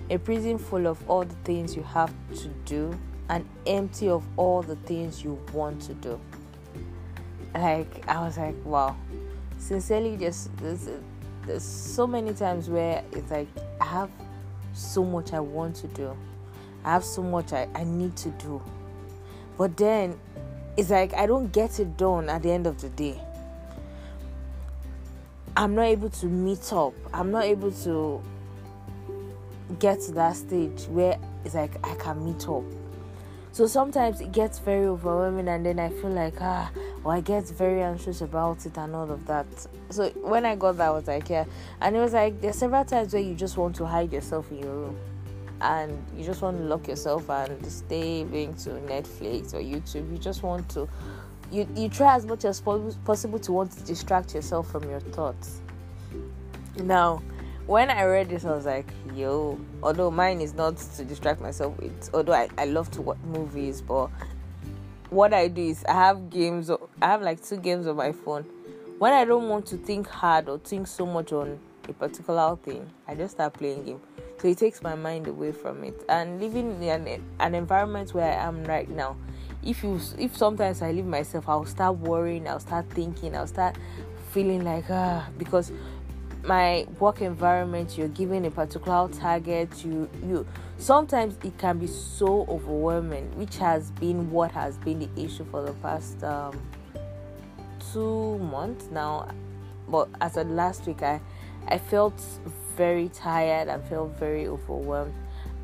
a 0.10 0.18
prison 0.18 0.58
full 0.58 0.88
of 0.88 0.98
all 1.10 1.24
the 1.24 1.36
things 1.44 1.76
you 1.76 1.84
have 1.84 2.14
to 2.36 2.48
do 2.66 2.98
and 3.30 3.48
empty 3.66 4.08
of 4.08 4.24
all 4.38 4.62
the 4.62 4.76
things 4.78 5.24
you 5.24 5.40
want 5.54 5.82
to 5.82 5.94
do 5.96 6.20
like 7.54 8.08
i 8.08 8.22
was 8.22 8.38
like 8.38 8.56
wow 8.64 8.96
sincerely 9.58 10.16
just 10.16 10.56
this 10.58 10.90
there's 11.48 11.64
so 11.64 12.06
many 12.06 12.34
times 12.34 12.70
where 12.70 13.04
it's 13.14 13.32
like 13.32 13.48
I 13.80 13.86
have 13.86 14.10
so 14.74 15.04
much 15.06 15.32
I 15.32 15.40
want 15.40 15.78
to 15.78 15.88
do. 15.88 16.16
I 16.84 16.92
have 16.92 17.06
so 17.06 17.24
much 17.24 17.54
I, 17.54 17.70
I 17.74 17.86
need 17.86 18.18
to 18.18 18.30
do. 18.32 18.62
But 19.58 19.78
then 19.78 20.20
it's 20.76 20.90
like 20.90 21.14
I 21.14 21.26
don't 21.26 21.52
get 21.54 21.80
it 21.80 21.96
done 21.96 22.30
at 22.30 22.44
the 22.44 22.52
end 22.52 22.68
of 22.68 22.82
the 22.82 22.90
day. 22.90 23.22
I'm 25.56 25.74
not 25.74 25.86
able 25.86 26.10
to 26.10 26.26
meet 26.26 26.72
up. 26.74 26.94
I'm 27.14 27.32
not 27.32 27.46
able 27.46 27.72
to 27.72 28.22
get 29.80 30.02
to 30.02 30.12
that 30.14 30.36
stage 30.36 30.86
where 30.86 31.18
it's 31.44 31.56
like 31.56 31.76
I 31.86 31.96
can 31.96 32.24
meet 32.24 32.48
up. 32.48 32.64
So 33.52 33.66
sometimes 33.66 34.22
it 34.22 34.32
gets 34.32 34.60
very 34.60 34.86
overwhelming, 34.86 35.48
and 35.48 35.66
then 35.66 35.80
I 35.80 35.90
feel 35.90 36.12
like 36.12 36.36
ah, 36.42 36.70
or 37.04 37.14
I 37.14 37.22
get 37.22 37.48
very 37.50 37.82
anxious 37.82 38.22
about 38.22 38.66
it 38.68 38.78
and 38.78 38.96
all 38.96 39.10
of 39.10 39.26
that. 39.26 39.48
So 39.90 40.10
when 40.22 40.46
I 40.46 40.56
got 40.56 40.78
that, 40.78 40.90
I 40.90 40.92
was 40.92 41.08
like, 41.08 41.30
yeah, 41.30 41.46
and 41.82 41.96
it 41.96 42.00
was 42.00 42.14
like 42.14 42.40
there's 42.40 42.58
several 42.58 42.86
times 42.86 43.14
where 43.14 43.22
you 43.22 43.34
just 43.34 43.58
want 43.58 43.76
to 43.78 43.86
hide 43.86 44.14
yourself 44.14 44.52
in 44.52 44.60
your 44.60 44.74
room, 44.74 44.98
and 45.62 46.06
you 46.16 46.24
just 46.24 46.42
want 46.44 46.58
to 46.58 46.64
lock 46.66 46.88
yourself 46.88 47.30
and 47.30 47.66
stay 47.66 48.24
being 48.24 48.54
to 48.58 48.70
Netflix 48.70 49.56
or 49.56 49.60
YouTube. 49.60 50.12
You 50.12 50.20
just 50.20 50.44
want 50.44 50.70
to, 50.70 50.88
you 51.52 51.68
you 51.76 51.90
try 51.90 52.16
as 52.16 52.28
much 52.28 52.46
as 52.46 52.62
possible 52.62 53.40
to 53.40 53.52
want 53.52 53.72
to 53.72 53.84
distract 53.84 54.36
yourself 54.36 54.70
from 54.72 54.88
your 54.88 55.00
thoughts. 55.00 55.62
Now 56.78 57.24
when 57.68 57.90
I 57.90 58.06
read 58.06 58.30
this, 58.30 58.46
I 58.46 58.56
was 58.56 58.66
like, 58.66 58.90
yo, 59.14 59.60
although 59.84 60.10
mine 60.10 60.40
is 60.40 60.54
not 60.54 60.78
to 60.78 61.04
distract 61.04 61.42
myself 61.42 61.78
with, 61.78 62.10
although 62.14 62.34
I, 62.34 62.48
I 62.58 62.66
love 62.66 62.90
to 62.92 63.02
watch 63.02 63.18
movies, 63.26 63.82
but 63.82 64.10
what 65.10 65.34
I 65.34 65.50
do 65.50 65.62
is 65.62 65.84
I 65.86 65.94
have 65.94 66.30
games, 66.30 66.72
I 66.72 67.06
have 67.06 67.22
like 67.22 67.44
two 67.44 67.58
games 67.58 67.86
on 67.86 67.98
my 67.98 68.14
phone. 68.14 68.44
When 69.00 69.14
I 69.14 69.26
don't 69.26 69.50
want 69.50 69.66
to 69.68 69.78
think 69.78 70.08
hard 70.08 70.48
or 70.48 70.58
think 70.60 70.88
so 70.88 71.06
much 71.06 71.34
on 71.34 71.60
a 71.88 71.94
particular 71.94 72.56
thing, 72.64 72.90
I 73.06 73.16
just 73.16 73.36
start 73.36 73.54
playing 73.54 73.84
game. 73.84 74.02
So 74.40 74.48
it 74.48 74.58
takes 74.58 74.82
my 74.82 74.96
mind 74.96 75.28
away 75.28 75.52
from 75.52 75.84
it. 75.84 76.04
And 76.08 76.40
living 76.40 76.82
in 76.82 77.08
an, 77.08 77.24
an 77.40 77.54
environment 77.54 78.14
where 78.14 78.32
I 78.32 78.46
am 78.46 78.64
right 78.64 78.90
now, 78.90 79.18
if 79.64 79.84
you 79.84 80.00
if 80.18 80.38
sometimes 80.38 80.82
I 80.82 80.92
leave 80.92 81.06
myself, 81.06 81.50
I'll 81.50 81.66
start 81.66 81.98
worrying, 81.98 82.48
I'll 82.48 82.60
start 82.60 82.90
thinking, 82.90 83.36
I'll 83.36 83.48
start 83.48 83.76
feeling 84.32 84.64
like 84.64 84.86
ah 84.90 85.28
because 85.38 85.72
my 86.44 86.86
work 87.00 87.22
environment 87.22 87.98
you're 87.98 88.08
given 88.10 88.46
a 88.46 88.51
particular 88.51 89.10
target 89.10 89.84
you 89.84 90.10
you 90.24 90.46
sometimes 90.77 91.36
it 91.44 91.58
can 91.58 91.77
be 91.77 91.88
so 91.88 92.46
overwhelming 92.48 93.29
which 93.38 93.58
has 93.58 93.91
been 93.91 94.29
what 94.32 94.51
has 94.51 94.77
been 94.77 95.00
the 95.00 95.10
issue 95.22 95.46
for 95.51 95.63
the 95.63 95.74
past 95.74 96.24
um, 96.24 96.58
two 97.91 98.38
months 98.39 98.89
now. 98.91 99.27
But 99.88 100.10
as 100.20 100.38
of 100.38 100.50
last 100.50 100.86
week 100.86 101.01
i 101.01 101.20
i 101.67 101.77
felt 101.77 102.22
very 102.75 103.10
tired 103.10 103.67
i 103.70 103.77
felt 103.79 104.17
very 104.20 104.48
overwhelmed 104.48 105.13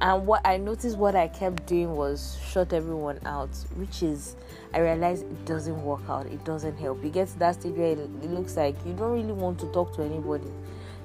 and 0.03 0.27
what 0.27 0.45
i 0.45 0.57
noticed 0.57 0.97
what 0.97 1.15
i 1.15 1.27
kept 1.27 1.65
doing 1.65 1.95
was 1.95 2.37
shut 2.45 2.71
everyone 2.71 3.19
out 3.25 3.49
which 3.75 4.03
is 4.03 4.35
i 4.75 4.79
realized 4.79 5.23
it 5.23 5.45
doesn't 5.45 5.83
work 5.83 6.01
out 6.07 6.27
it 6.27 6.43
doesn't 6.45 6.77
help 6.77 7.03
you 7.03 7.09
get 7.09 7.27
to 7.27 7.39
that 7.39 7.55
stage 7.59 7.73
where 7.73 7.93
it 7.93 8.29
looks 8.29 8.55
like 8.55 8.75
you 8.85 8.93
don't 8.93 9.13
really 9.13 9.33
want 9.33 9.59
to 9.59 9.65
talk 9.71 9.95
to 9.95 10.03
anybody 10.03 10.51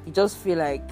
you 0.04 0.12
just 0.12 0.36
feel 0.36 0.58
like 0.58 0.82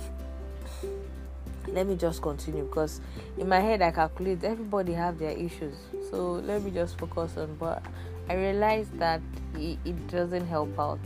let 1.68 1.86
me 1.86 1.96
just 1.96 2.22
continue 2.22 2.64
because 2.64 3.00
in 3.38 3.48
my 3.48 3.60
head 3.60 3.82
I 3.82 3.90
calculate 3.90 4.44
everybody 4.44 4.92
have 4.92 5.18
their 5.18 5.32
issues. 5.32 5.74
So 6.10 6.32
let 6.32 6.62
me 6.62 6.70
just 6.70 6.98
focus 6.98 7.36
on 7.36 7.56
but 7.56 7.82
I 8.28 8.34
realized 8.34 8.98
that 8.98 9.20
it, 9.56 9.78
it 9.84 10.08
doesn't 10.08 10.46
help 10.46 10.78
out. 10.78 11.00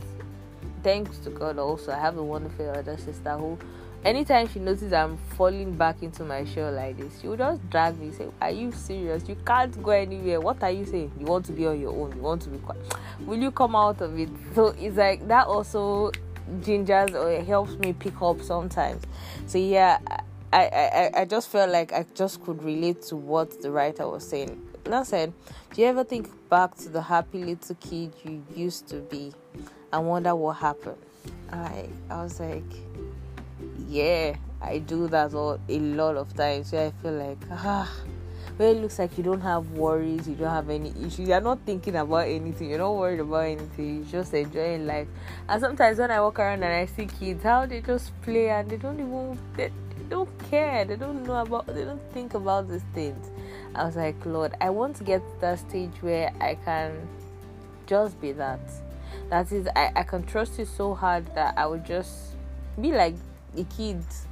Thanks 0.83 1.17
to 1.19 1.29
God 1.29 1.57
also 1.59 1.91
I 1.91 1.99
have 1.99 2.17
a 2.17 2.23
wonderful 2.23 2.69
elder 2.69 2.97
sister 2.97 3.31
who 3.37 3.57
anytime 4.03 4.47
she 4.47 4.59
notices 4.59 4.93
I'm 4.93 5.17
falling 5.37 5.75
back 5.75 6.01
into 6.01 6.23
my 6.23 6.45
shell 6.45 6.71
like 6.71 6.97
this, 6.97 7.21
she 7.21 7.27
will 7.27 7.37
just 7.37 7.69
drag 7.69 7.99
me 7.99 8.11
say, 8.11 8.27
Are 8.41 8.51
you 8.51 8.71
serious? 8.71 9.27
You 9.27 9.35
can't 9.45 9.81
go 9.81 9.91
anywhere. 9.91 10.39
What 10.41 10.63
are 10.63 10.71
you 10.71 10.85
saying? 10.85 11.11
You 11.19 11.25
want 11.25 11.45
to 11.45 11.51
be 11.51 11.67
on 11.67 11.79
your 11.79 11.91
own, 11.91 12.15
you 12.15 12.21
want 12.21 12.41
to 12.43 12.49
be 12.49 12.57
quiet. 12.57 12.81
Will 13.25 13.39
you 13.39 13.51
come 13.51 13.75
out 13.75 14.01
of 14.01 14.17
it? 14.17 14.29
So 14.55 14.67
it's 14.77 14.97
like 14.97 15.27
that 15.27 15.47
also 15.47 16.11
gingers 16.59 17.13
or 17.13 17.43
helps 17.43 17.73
me 17.75 17.93
pick 17.93 18.21
up 18.21 18.41
sometimes. 18.41 19.03
So 19.47 19.57
yeah, 19.57 19.99
I, 20.53 20.65
I, 20.65 21.21
I 21.21 21.25
just 21.25 21.49
felt 21.49 21.71
like 21.71 21.93
I 21.93 22.05
just 22.13 22.43
could 22.43 22.61
relate 22.63 23.03
to 23.03 23.15
what 23.15 23.61
the 23.61 23.71
writer 23.71 24.07
was 24.07 24.27
saying. 24.27 24.61
Now 24.87 25.03
said, 25.03 25.33
do 25.73 25.81
you 25.81 25.87
ever 25.87 26.03
think 26.03 26.29
back 26.49 26.75
to 26.77 26.89
the 26.89 27.01
happy 27.01 27.43
little 27.43 27.75
kid 27.75 28.13
you 28.25 28.43
used 28.53 28.87
to 28.87 28.97
be 28.97 29.31
and 29.93 30.07
wonder 30.07 30.35
what 30.35 30.57
happened? 30.57 30.97
I 31.51 31.87
I 32.09 32.23
was 32.23 32.39
like, 32.39 32.63
yeah, 33.91 34.37
I 34.61 34.79
do 34.79 35.07
that 35.09 35.33
all 35.33 35.59
a 35.67 35.79
lot 35.79 36.15
of 36.15 36.33
times. 36.33 36.71
Where 36.71 36.87
I 36.87 36.91
feel 37.01 37.13
like 37.13 37.37
ah 37.51 37.91
where 38.57 38.69
it 38.69 38.77
looks 38.77 38.99
like 38.99 39.17
you 39.17 39.23
don't 39.23 39.41
have 39.41 39.71
worries, 39.71 40.27
you 40.27 40.35
don't 40.35 40.49
have 40.49 40.69
any 40.69 40.91
issues, 40.91 41.27
you're 41.27 41.41
not 41.41 41.59
thinking 41.65 41.95
about 41.95 42.27
anything, 42.27 42.69
you're 42.69 42.79
not 42.79 42.95
worried 42.95 43.19
about 43.19 43.45
anything, 43.45 43.97
you're 43.97 44.23
just 44.23 44.33
enjoying 44.33 44.85
life. 44.85 45.07
And 45.49 45.59
sometimes 45.59 45.97
when 45.97 46.11
I 46.11 46.21
walk 46.21 46.39
around 46.39 46.63
and 46.63 46.73
I 46.73 46.85
see 46.85 47.07
kids, 47.07 47.43
how 47.43 47.65
they 47.65 47.81
just 47.81 48.19
play 48.21 48.49
and 48.49 48.69
they 48.69 48.77
don't 48.77 48.99
even 48.99 49.39
they, 49.55 49.67
they 49.67 50.03
don't 50.09 50.29
care, 50.49 50.85
they 50.85 50.95
don't 50.95 51.23
know 51.23 51.41
about 51.41 51.67
they 51.67 51.83
don't 51.83 52.13
think 52.13 52.33
about 52.33 52.69
these 52.69 52.85
things. 52.93 53.29
I 53.73 53.85
was 53.85 53.95
like, 53.95 54.25
Lord, 54.25 54.53
I 54.61 54.69
want 54.69 54.95
to 54.97 55.03
get 55.03 55.21
to 55.21 55.41
that 55.41 55.59
stage 55.59 55.93
where 56.01 56.31
I 56.39 56.55
can 56.55 57.07
just 57.87 58.19
be 58.21 58.31
that. 58.33 58.59
That 59.29 59.51
is 59.51 59.67
I, 59.75 59.91
I 59.95 60.03
can 60.03 60.23
trust 60.23 60.59
you 60.59 60.65
so 60.65 60.93
hard 60.93 61.33
that 61.35 61.57
I 61.57 61.65
would 61.65 61.85
just 61.85 62.35
be 62.79 62.91
like 62.91 63.15
the 63.55 63.63
kids 63.65 64.25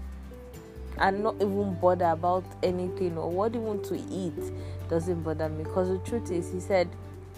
and 0.98 1.24
not 1.24 1.36
even 1.36 1.74
bother 1.76 2.06
about 2.06 2.44
anything 2.64 3.18
or 3.18 3.30
what 3.30 3.54
you 3.54 3.60
want 3.60 3.84
to 3.86 3.96
eat 4.12 4.54
doesn't 4.90 5.24
bother 5.24 5.50
me. 5.50 5.64
Because 5.64 5.90
the 5.90 5.98
truth 6.00 6.32
is 6.32 6.52
he 6.52 6.60
said 6.60 6.90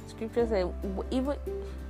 scripture 0.07 0.47
said 0.47 0.73
even 1.11 1.35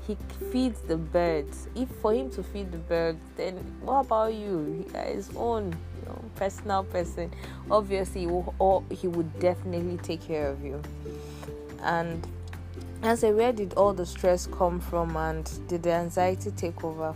he 0.08 0.18
feeds 0.52 0.82
the 0.82 0.98
birds. 0.98 1.68
If 1.76 1.90
for 2.02 2.14
him 2.14 2.30
to 2.32 2.44
feed 2.44 2.72
the 2.72 2.78
birds 2.78 3.20
then 3.36 3.56
what 3.82 4.06
about 4.06 4.34
you? 4.34 4.86
Uh, 4.94 5.04
his 5.04 5.30
own 5.36 5.76
you 6.00 6.06
know, 6.08 6.24
personal 6.36 6.84
person. 6.84 7.32
Obviously 7.70 8.26
or 8.26 8.84
he 8.90 9.08
would 9.08 9.40
definitely 9.40 9.98
take 9.98 10.22
care 10.22 10.50
of 10.50 10.64
you. 10.64 10.82
And 11.84 12.26
I 13.04 13.16
said, 13.16 13.36
where 13.36 13.52
did 13.52 13.74
all 13.74 13.94
the 13.94 14.06
stress 14.06 14.46
come 14.46 14.80
from 14.80 15.16
and 15.18 15.50
did 15.68 15.84
the 15.84 15.92
anxiety 15.92 16.52
take 16.52 16.84
over 16.84 17.16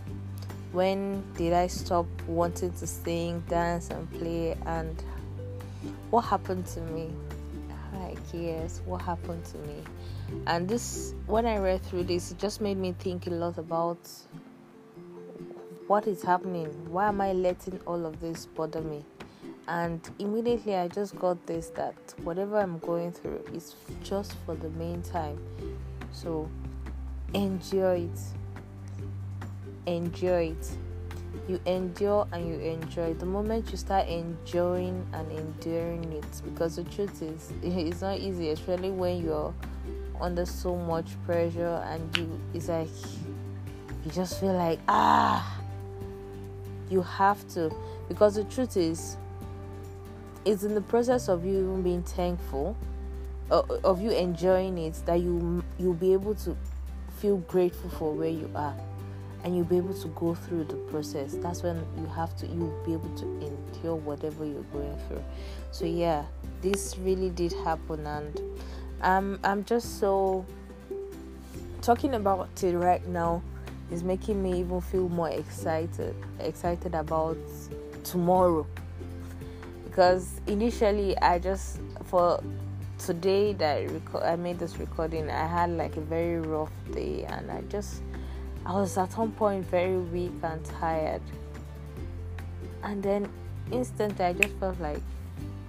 when 0.76 1.24
did 1.38 1.54
I 1.54 1.68
stop 1.68 2.04
wanting 2.26 2.70
to 2.70 2.86
sing, 2.86 3.42
dance, 3.48 3.88
and 3.88 4.12
play? 4.12 4.54
And 4.66 5.02
what 6.10 6.20
happened 6.26 6.66
to 6.66 6.82
me? 6.82 7.10
Like, 7.94 8.18
yes, 8.34 8.82
what 8.84 9.00
happened 9.00 9.42
to 9.46 9.58
me? 9.58 9.82
And 10.46 10.68
this, 10.68 11.14
when 11.26 11.46
I 11.46 11.56
read 11.56 11.82
through 11.82 12.04
this, 12.04 12.30
it 12.30 12.36
just 12.36 12.60
made 12.60 12.76
me 12.76 12.94
think 12.98 13.26
a 13.26 13.30
lot 13.30 13.56
about 13.56 14.06
what 15.86 16.06
is 16.06 16.22
happening. 16.22 16.66
Why 16.92 17.08
am 17.08 17.22
I 17.22 17.32
letting 17.32 17.80
all 17.86 18.04
of 18.04 18.20
this 18.20 18.44
bother 18.44 18.82
me? 18.82 19.02
And 19.68 20.06
immediately 20.18 20.76
I 20.76 20.88
just 20.88 21.18
got 21.18 21.46
this 21.46 21.68
that 21.70 21.94
whatever 22.22 22.58
I'm 22.58 22.80
going 22.80 23.12
through 23.12 23.42
is 23.54 23.76
just 24.04 24.34
for 24.44 24.54
the 24.54 24.68
meantime. 24.68 25.38
So 26.12 26.50
enjoy 27.32 28.10
it 28.12 28.45
enjoy 29.86 30.50
it. 30.50 30.70
You 31.48 31.60
endure 31.66 32.26
and 32.32 32.48
you 32.48 32.54
enjoy. 32.58 33.14
The 33.14 33.26
moment 33.26 33.70
you 33.70 33.76
start 33.76 34.08
enjoying 34.08 35.06
and 35.12 35.30
enduring 35.30 36.12
it, 36.12 36.42
because 36.44 36.76
the 36.76 36.84
truth 36.84 37.22
is, 37.22 37.52
it's 37.62 38.00
not 38.00 38.18
easy, 38.18 38.50
especially 38.50 38.90
when 38.90 39.24
you're 39.24 39.54
under 40.20 40.46
so 40.46 40.76
much 40.76 41.06
pressure 41.24 41.84
and 41.86 42.16
you, 42.16 42.40
it's 42.54 42.68
like 42.68 42.88
you 44.04 44.10
just 44.10 44.40
feel 44.40 44.54
like 44.54 44.80
ah, 44.88 45.60
you 46.90 47.02
have 47.02 47.46
to. 47.50 47.72
Because 48.08 48.36
the 48.36 48.44
truth 48.44 48.76
is, 48.76 49.16
it's 50.44 50.62
in 50.62 50.74
the 50.74 50.80
process 50.80 51.28
of 51.28 51.44
you 51.44 51.58
even 51.58 51.82
being 51.82 52.02
thankful, 52.02 52.76
of 53.50 54.00
you 54.00 54.10
enjoying 54.10 54.78
it, 54.78 55.00
that 55.06 55.20
you 55.20 55.62
you'll 55.78 55.94
be 55.94 56.12
able 56.12 56.34
to 56.34 56.56
feel 57.18 57.36
grateful 57.38 57.90
for 57.90 58.12
where 58.12 58.28
you 58.28 58.50
are 58.54 58.74
and 59.46 59.56
you'll 59.56 59.64
be 59.64 59.76
able 59.76 59.94
to 59.94 60.08
go 60.08 60.34
through 60.34 60.64
the 60.64 60.74
process. 60.90 61.36
That's 61.36 61.62
when 61.62 61.76
you 61.96 62.06
have 62.06 62.36
to 62.38 62.46
you'll 62.46 62.76
be 62.84 62.92
able 62.92 63.08
to 63.16 63.24
endure 63.24 63.94
whatever 63.94 64.44
you're 64.44 64.62
going 64.64 64.98
through. 65.06 65.24
So 65.70 65.84
yeah 65.86 66.24
this 66.62 66.98
really 66.98 67.30
did 67.30 67.52
happen 67.64 68.06
and 68.06 68.40
um, 69.02 69.38
i'm 69.44 69.64
just 69.64 70.00
so 70.00 70.44
talking 71.82 72.14
about 72.14 72.48
it 72.62 72.76
right 72.76 73.06
now 73.08 73.42
is 73.90 74.02
making 74.02 74.42
me 74.42 74.58
even 74.60 74.80
feel 74.80 75.08
more 75.08 75.30
excited 75.30 76.14
excited 76.40 76.94
about 76.94 77.38
tomorrow. 78.02 78.66
Because 79.84 80.40
initially 80.46 81.16
i 81.18 81.38
just 81.38 81.78
for 82.04 82.42
today 82.98 83.52
that 83.52 83.88
I, 84.14 84.32
I 84.32 84.36
made 84.36 84.58
this 84.58 84.78
recording 84.78 85.30
i 85.30 85.46
had 85.46 85.70
like 85.70 85.96
a 85.96 86.00
very 86.00 86.40
rough 86.40 86.72
day 86.92 87.24
and 87.24 87.50
i 87.50 87.60
just 87.62 88.02
I 88.66 88.72
was 88.72 88.98
at 88.98 89.16
one 89.16 89.30
point 89.30 89.64
very 89.64 89.96
weak 89.96 90.32
and 90.42 90.64
tired. 90.64 91.22
and 92.82 93.00
then 93.00 93.28
instantly 93.70 94.24
I 94.24 94.32
just 94.32 94.54
felt 94.56 94.80
like 94.80 95.02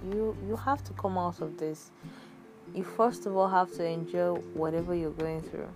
you 0.04 0.36
you 0.48 0.56
have 0.56 0.82
to 0.82 0.92
come 0.94 1.16
out 1.16 1.40
of 1.40 1.56
this. 1.58 1.92
You 2.74 2.82
first 2.82 3.24
of 3.26 3.36
all 3.36 3.48
have 3.48 3.72
to 3.74 3.84
enjoy 3.84 4.34
whatever 4.52 4.96
you're 4.96 5.12
going 5.12 5.42
through. 5.42 5.68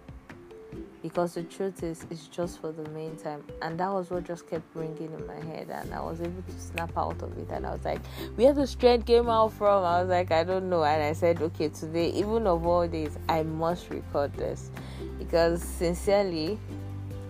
Because 1.01 1.35
the 1.35 1.45
truth 1.45 1.85
is 1.85 2.05
it's 2.11 2.27
just 2.27 2.61
for 2.61 2.73
the 2.73 2.89
meantime. 2.91 3.45
And 3.61 3.79
that 3.79 3.93
was 3.93 4.11
what 4.11 4.25
just 4.25 4.49
kept 4.51 4.75
ringing 4.75 5.13
in 5.13 5.25
my 5.25 5.41
head. 5.53 5.71
And 5.71 5.95
i 5.95 6.01
was 6.01 6.21
able 6.21 6.43
to 6.43 6.61
snap 6.61 6.91
out 6.99 7.23
of 7.23 7.39
it. 7.39 7.49
And 7.51 7.65
i 7.65 7.71
was 7.71 7.85
like 7.85 8.05
where 8.35 8.53
the 8.53 8.67
strength 8.67 9.07
came 9.07 9.29
out 9.29 9.53
from? 9.53 9.85
I 9.85 10.01
was 10.01 10.11
like 10.11 10.33
i 10.33 10.43
don't 10.43 10.69
know. 10.69 10.83
And 10.83 11.01
i 11.05 11.13
said 11.13 11.41
okay 11.41 11.69
today 11.69 12.11
even 12.11 12.49
of 12.49 12.67
all 12.67 12.89
days 12.89 13.17
i 13.29 13.45
must 13.45 13.91
record 13.91 14.35
this. 14.35 14.73
Because 15.21 15.63
sincerely 15.63 16.59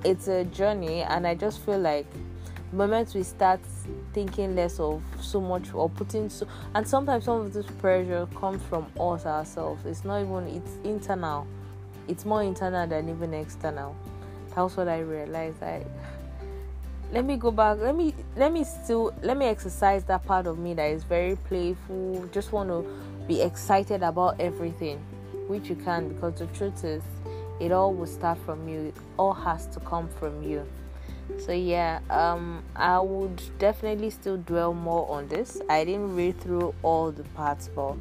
it's 0.04 0.28
a 0.28 0.44
journey 0.44 1.02
and 1.02 1.26
i 1.26 1.34
just 1.34 1.60
feel 1.60 1.78
like 1.78 2.06
the 2.70 2.76
moment 2.76 3.12
we 3.14 3.22
start 3.22 3.60
thinking 4.12 4.56
less 4.56 4.80
of 4.80 5.02
so 5.20 5.40
much 5.40 5.72
or 5.74 5.88
putting 5.88 6.28
so 6.28 6.46
and 6.74 6.86
sometimes 6.86 7.24
some 7.24 7.40
of 7.40 7.52
this 7.52 7.66
pressure 7.78 8.26
comes 8.34 8.62
from 8.64 8.86
us 8.98 9.26
ourselves 9.26 9.84
it's 9.86 10.04
not 10.04 10.20
even 10.22 10.46
it's 10.48 10.76
internal 10.84 11.46
it's 12.08 12.24
more 12.24 12.42
internal 12.42 12.86
than 12.86 13.08
even 13.08 13.34
external. 13.34 13.96
That's 14.54 14.76
what 14.76 14.88
I 14.88 15.00
realized. 15.00 15.60
Like, 15.60 15.86
let 17.12 17.24
me 17.24 17.36
go 17.36 17.50
back. 17.50 17.78
Let 17.78 17.96
me 17.96 18.14
let 18.36 18.52
me 18.52 18.64
still 18.64 19.14
let 19.22 19.36
me 19.36 19.46
exercise 19.46 20.04
that 20.04 20.24
part 20.26 20.46
of 20.46 20.58
me 20.58 20.74
that 20.74 20.90
is 20.90 21.04
very 21.04 21.36
playful. 21.36 22.28
Just 22.32 22.52
want 22.52 22.68
to 22.70 22.86
be 23.26 23.40
excited 23.40 24.02
about 24.02 24.40
everything, 24.40 24.98
which 25.46 25.68
you 25.68 25.76
can 25.76 26.08
because 26.08 26.34
the 26.38 26.46
truth 26.48 26.84
is, 26.84 27.02
it 27.60 27.72
all 27.72 27.92
will 27.92 28.06
start 28.06 28.38
from 28.38 28.68
you. 28.68 28.80
It 28.80 28.94
all 29.18 29.34
has 29.34 29.66
to 29.68 29.80
come 29.80 30.08
from 30.08 30.42
you. 30.42 30.66
So 31.38 31.52
yeah, 31.52 32.00
um, 32.10 32.62
I 32.76 32.98
would 32.98 33.40
definitely 33.58 34.10
still 34.10 34.36
dwell 34.36 34.74
more 34.74 35.10
on 35.10 35.28
this. 35.28 35.60
I 35.68 35.84
didn't 35.84 36.14
read 36.14 36.40
through 36.40 36.74
all 36.82 37.10
the 37.10 37.24
parts, 37.34 37.68
but 37.74 37.94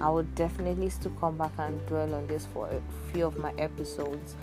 I 0.00 0.10
would 0.10 0.34
definitely 0.34 0.90
still 0.90 1.12
come 1.20 1.36
back 1.36 1.52
and 1.58 1.84
dwell 1.86 2.14
on 2.14 2.26
this 2.26 2.46
for 2.46 2.68
a 2.68 2.80
few 3.12 3.26
of 3.26 3.38
my 3.38 3.52
episodes. 3.58 4.34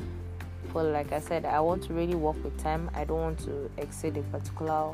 For 0.72 0.84
like 0.84 1.12
I 1.12 1.20
said, 1.20 1.46
I 1.46 1.60
want 1.60 1.84
to 1.84 1.94
really 1.94 2.16
work 2.16 2.42
with 2.44 2.58
time. 2.62 2.90
I 2.94 3.04
don't 3.04 3.20
want 3.20 3.40
to 3.40 3.70
exceed 3.78 4.16
a 4.18 4.22
particular 4.24 4.94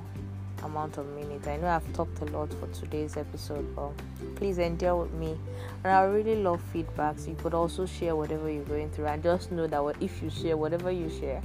amount 0.63 0.97
of 0.97 1.07
minutes. 1.15 1.47
I 1.47 1.57
know 1.57 1.67
I've 1.67 1.93
talked 1.93 2.19
a 2.21 2.25
lot 2.25 2.51
for 2.53 2.67
today's 2.67 3.17
episode, 3.17 3.75
but 3.75 3.91
please 4.35 4.57
endure 4.57 4.95
with 4.95 5.13
me. 5.13 5.37
And 5.83 5.93
I 5.93 6.03
really 6.03 6.35
love 6.35 6.61
feedback. 6.73 7.19
So 7.19 7.29
you 7.29 7.35
could 7.35 7.53
also 7.53 7.85
share 7.85 8.15
whatever 8.15 8.49
you're 8.49 8.63
going 8.63 8.89
through, 8.91 9.07
and 9.07 9.21
just 9.21 9.51
know 9.51 9.67
that 9.67 9.95
if 10.01 10.21
you 10.21 10.29
share 10.29 10.57
whatever 10.57 10.91
you 10.91 11.09
share, 11.09 11.41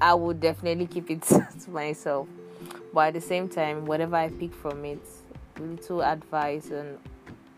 I 0.00 0.14
would 0.14 0.40
definitely 0.40 0.86
keep 0.86 1.10
it 1.10 1.22
to 1.22 1.70
myself. 1.70 2.28
But 2.92 3.08
at 3.08 3.14
the 3.14 3.20
same 3.20 3.48
time, 3.48 3.84
whatever 3.84 4.16
I 4.16 4.28
pick 4.28 4.54
from 4.54 4.84
it, 4.84 5.00
little 5.58 6.02
advice 6.02 6.70
and 6.70 6.98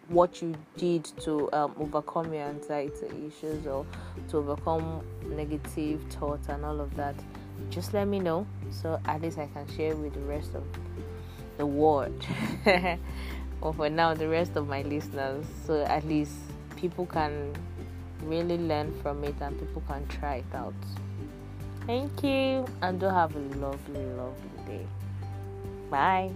what 0.08 0.42
you 0.42 0.54
did 0.76 1.04
to 1.22 1.50
um, 1.52 1.74
overcome 1.78 2.32
your 2.32 2.42
anxiety 2.42 3.06
issues 3.26 3.66
or 3.66 3.86
to 4.28 4.38
overcome 4.38 5.02
negative 5.26 6.02
thoughts 6.10 6.48
and 6.48 6.64
all 6.64 6.80
of 6.80 6.94
that 6.96 7.14
just 7.70 7.94
let 7.94 8.06
me 8.06 8.18
know 8.18 8.46
so 8.70 8.98
at 9.06 9.20
least 9.22 9.38
i 9.38 9.46
can 9.46 9.66
share 9.76 9.94
with 9.96 10.14
the 10.14 10.20
rest 10.20 10.54
of 10.54 10.64
the 11.58 11.66
world. 11.66 12.26
Or 13.60 13.72
for 13.72 13.88
now 13.88 14.12
the 14.12 14.28
rest 14.28 14.56
of 14.56 14.66
my 14.66 14.82
listeners 14.82 15.46
so 15.66 15.82
at 15.84 16.04
least 16.04 16.32
people 16.74 17.06
can 17.06 17.54
really 18.24 18.58
learn 18.58 18.92
from 19.02 19.22
it 19.22 19.36
and 19.40 19.56
people 19.58 19.82
can 19.86 20.04
try 20.08 20.36
it 20.36 20.54
out. 20.54 20.74
Thank 21.86 22.24
you 22.24 22.66
and 22.82 22.98
do 22.98 23.06
have 23.06 23.36
a 23.36 23.38
lovely 23.38 24.04
lovely 24.16 24.50
day. 24.66 24.86
Bye 25.90 26.32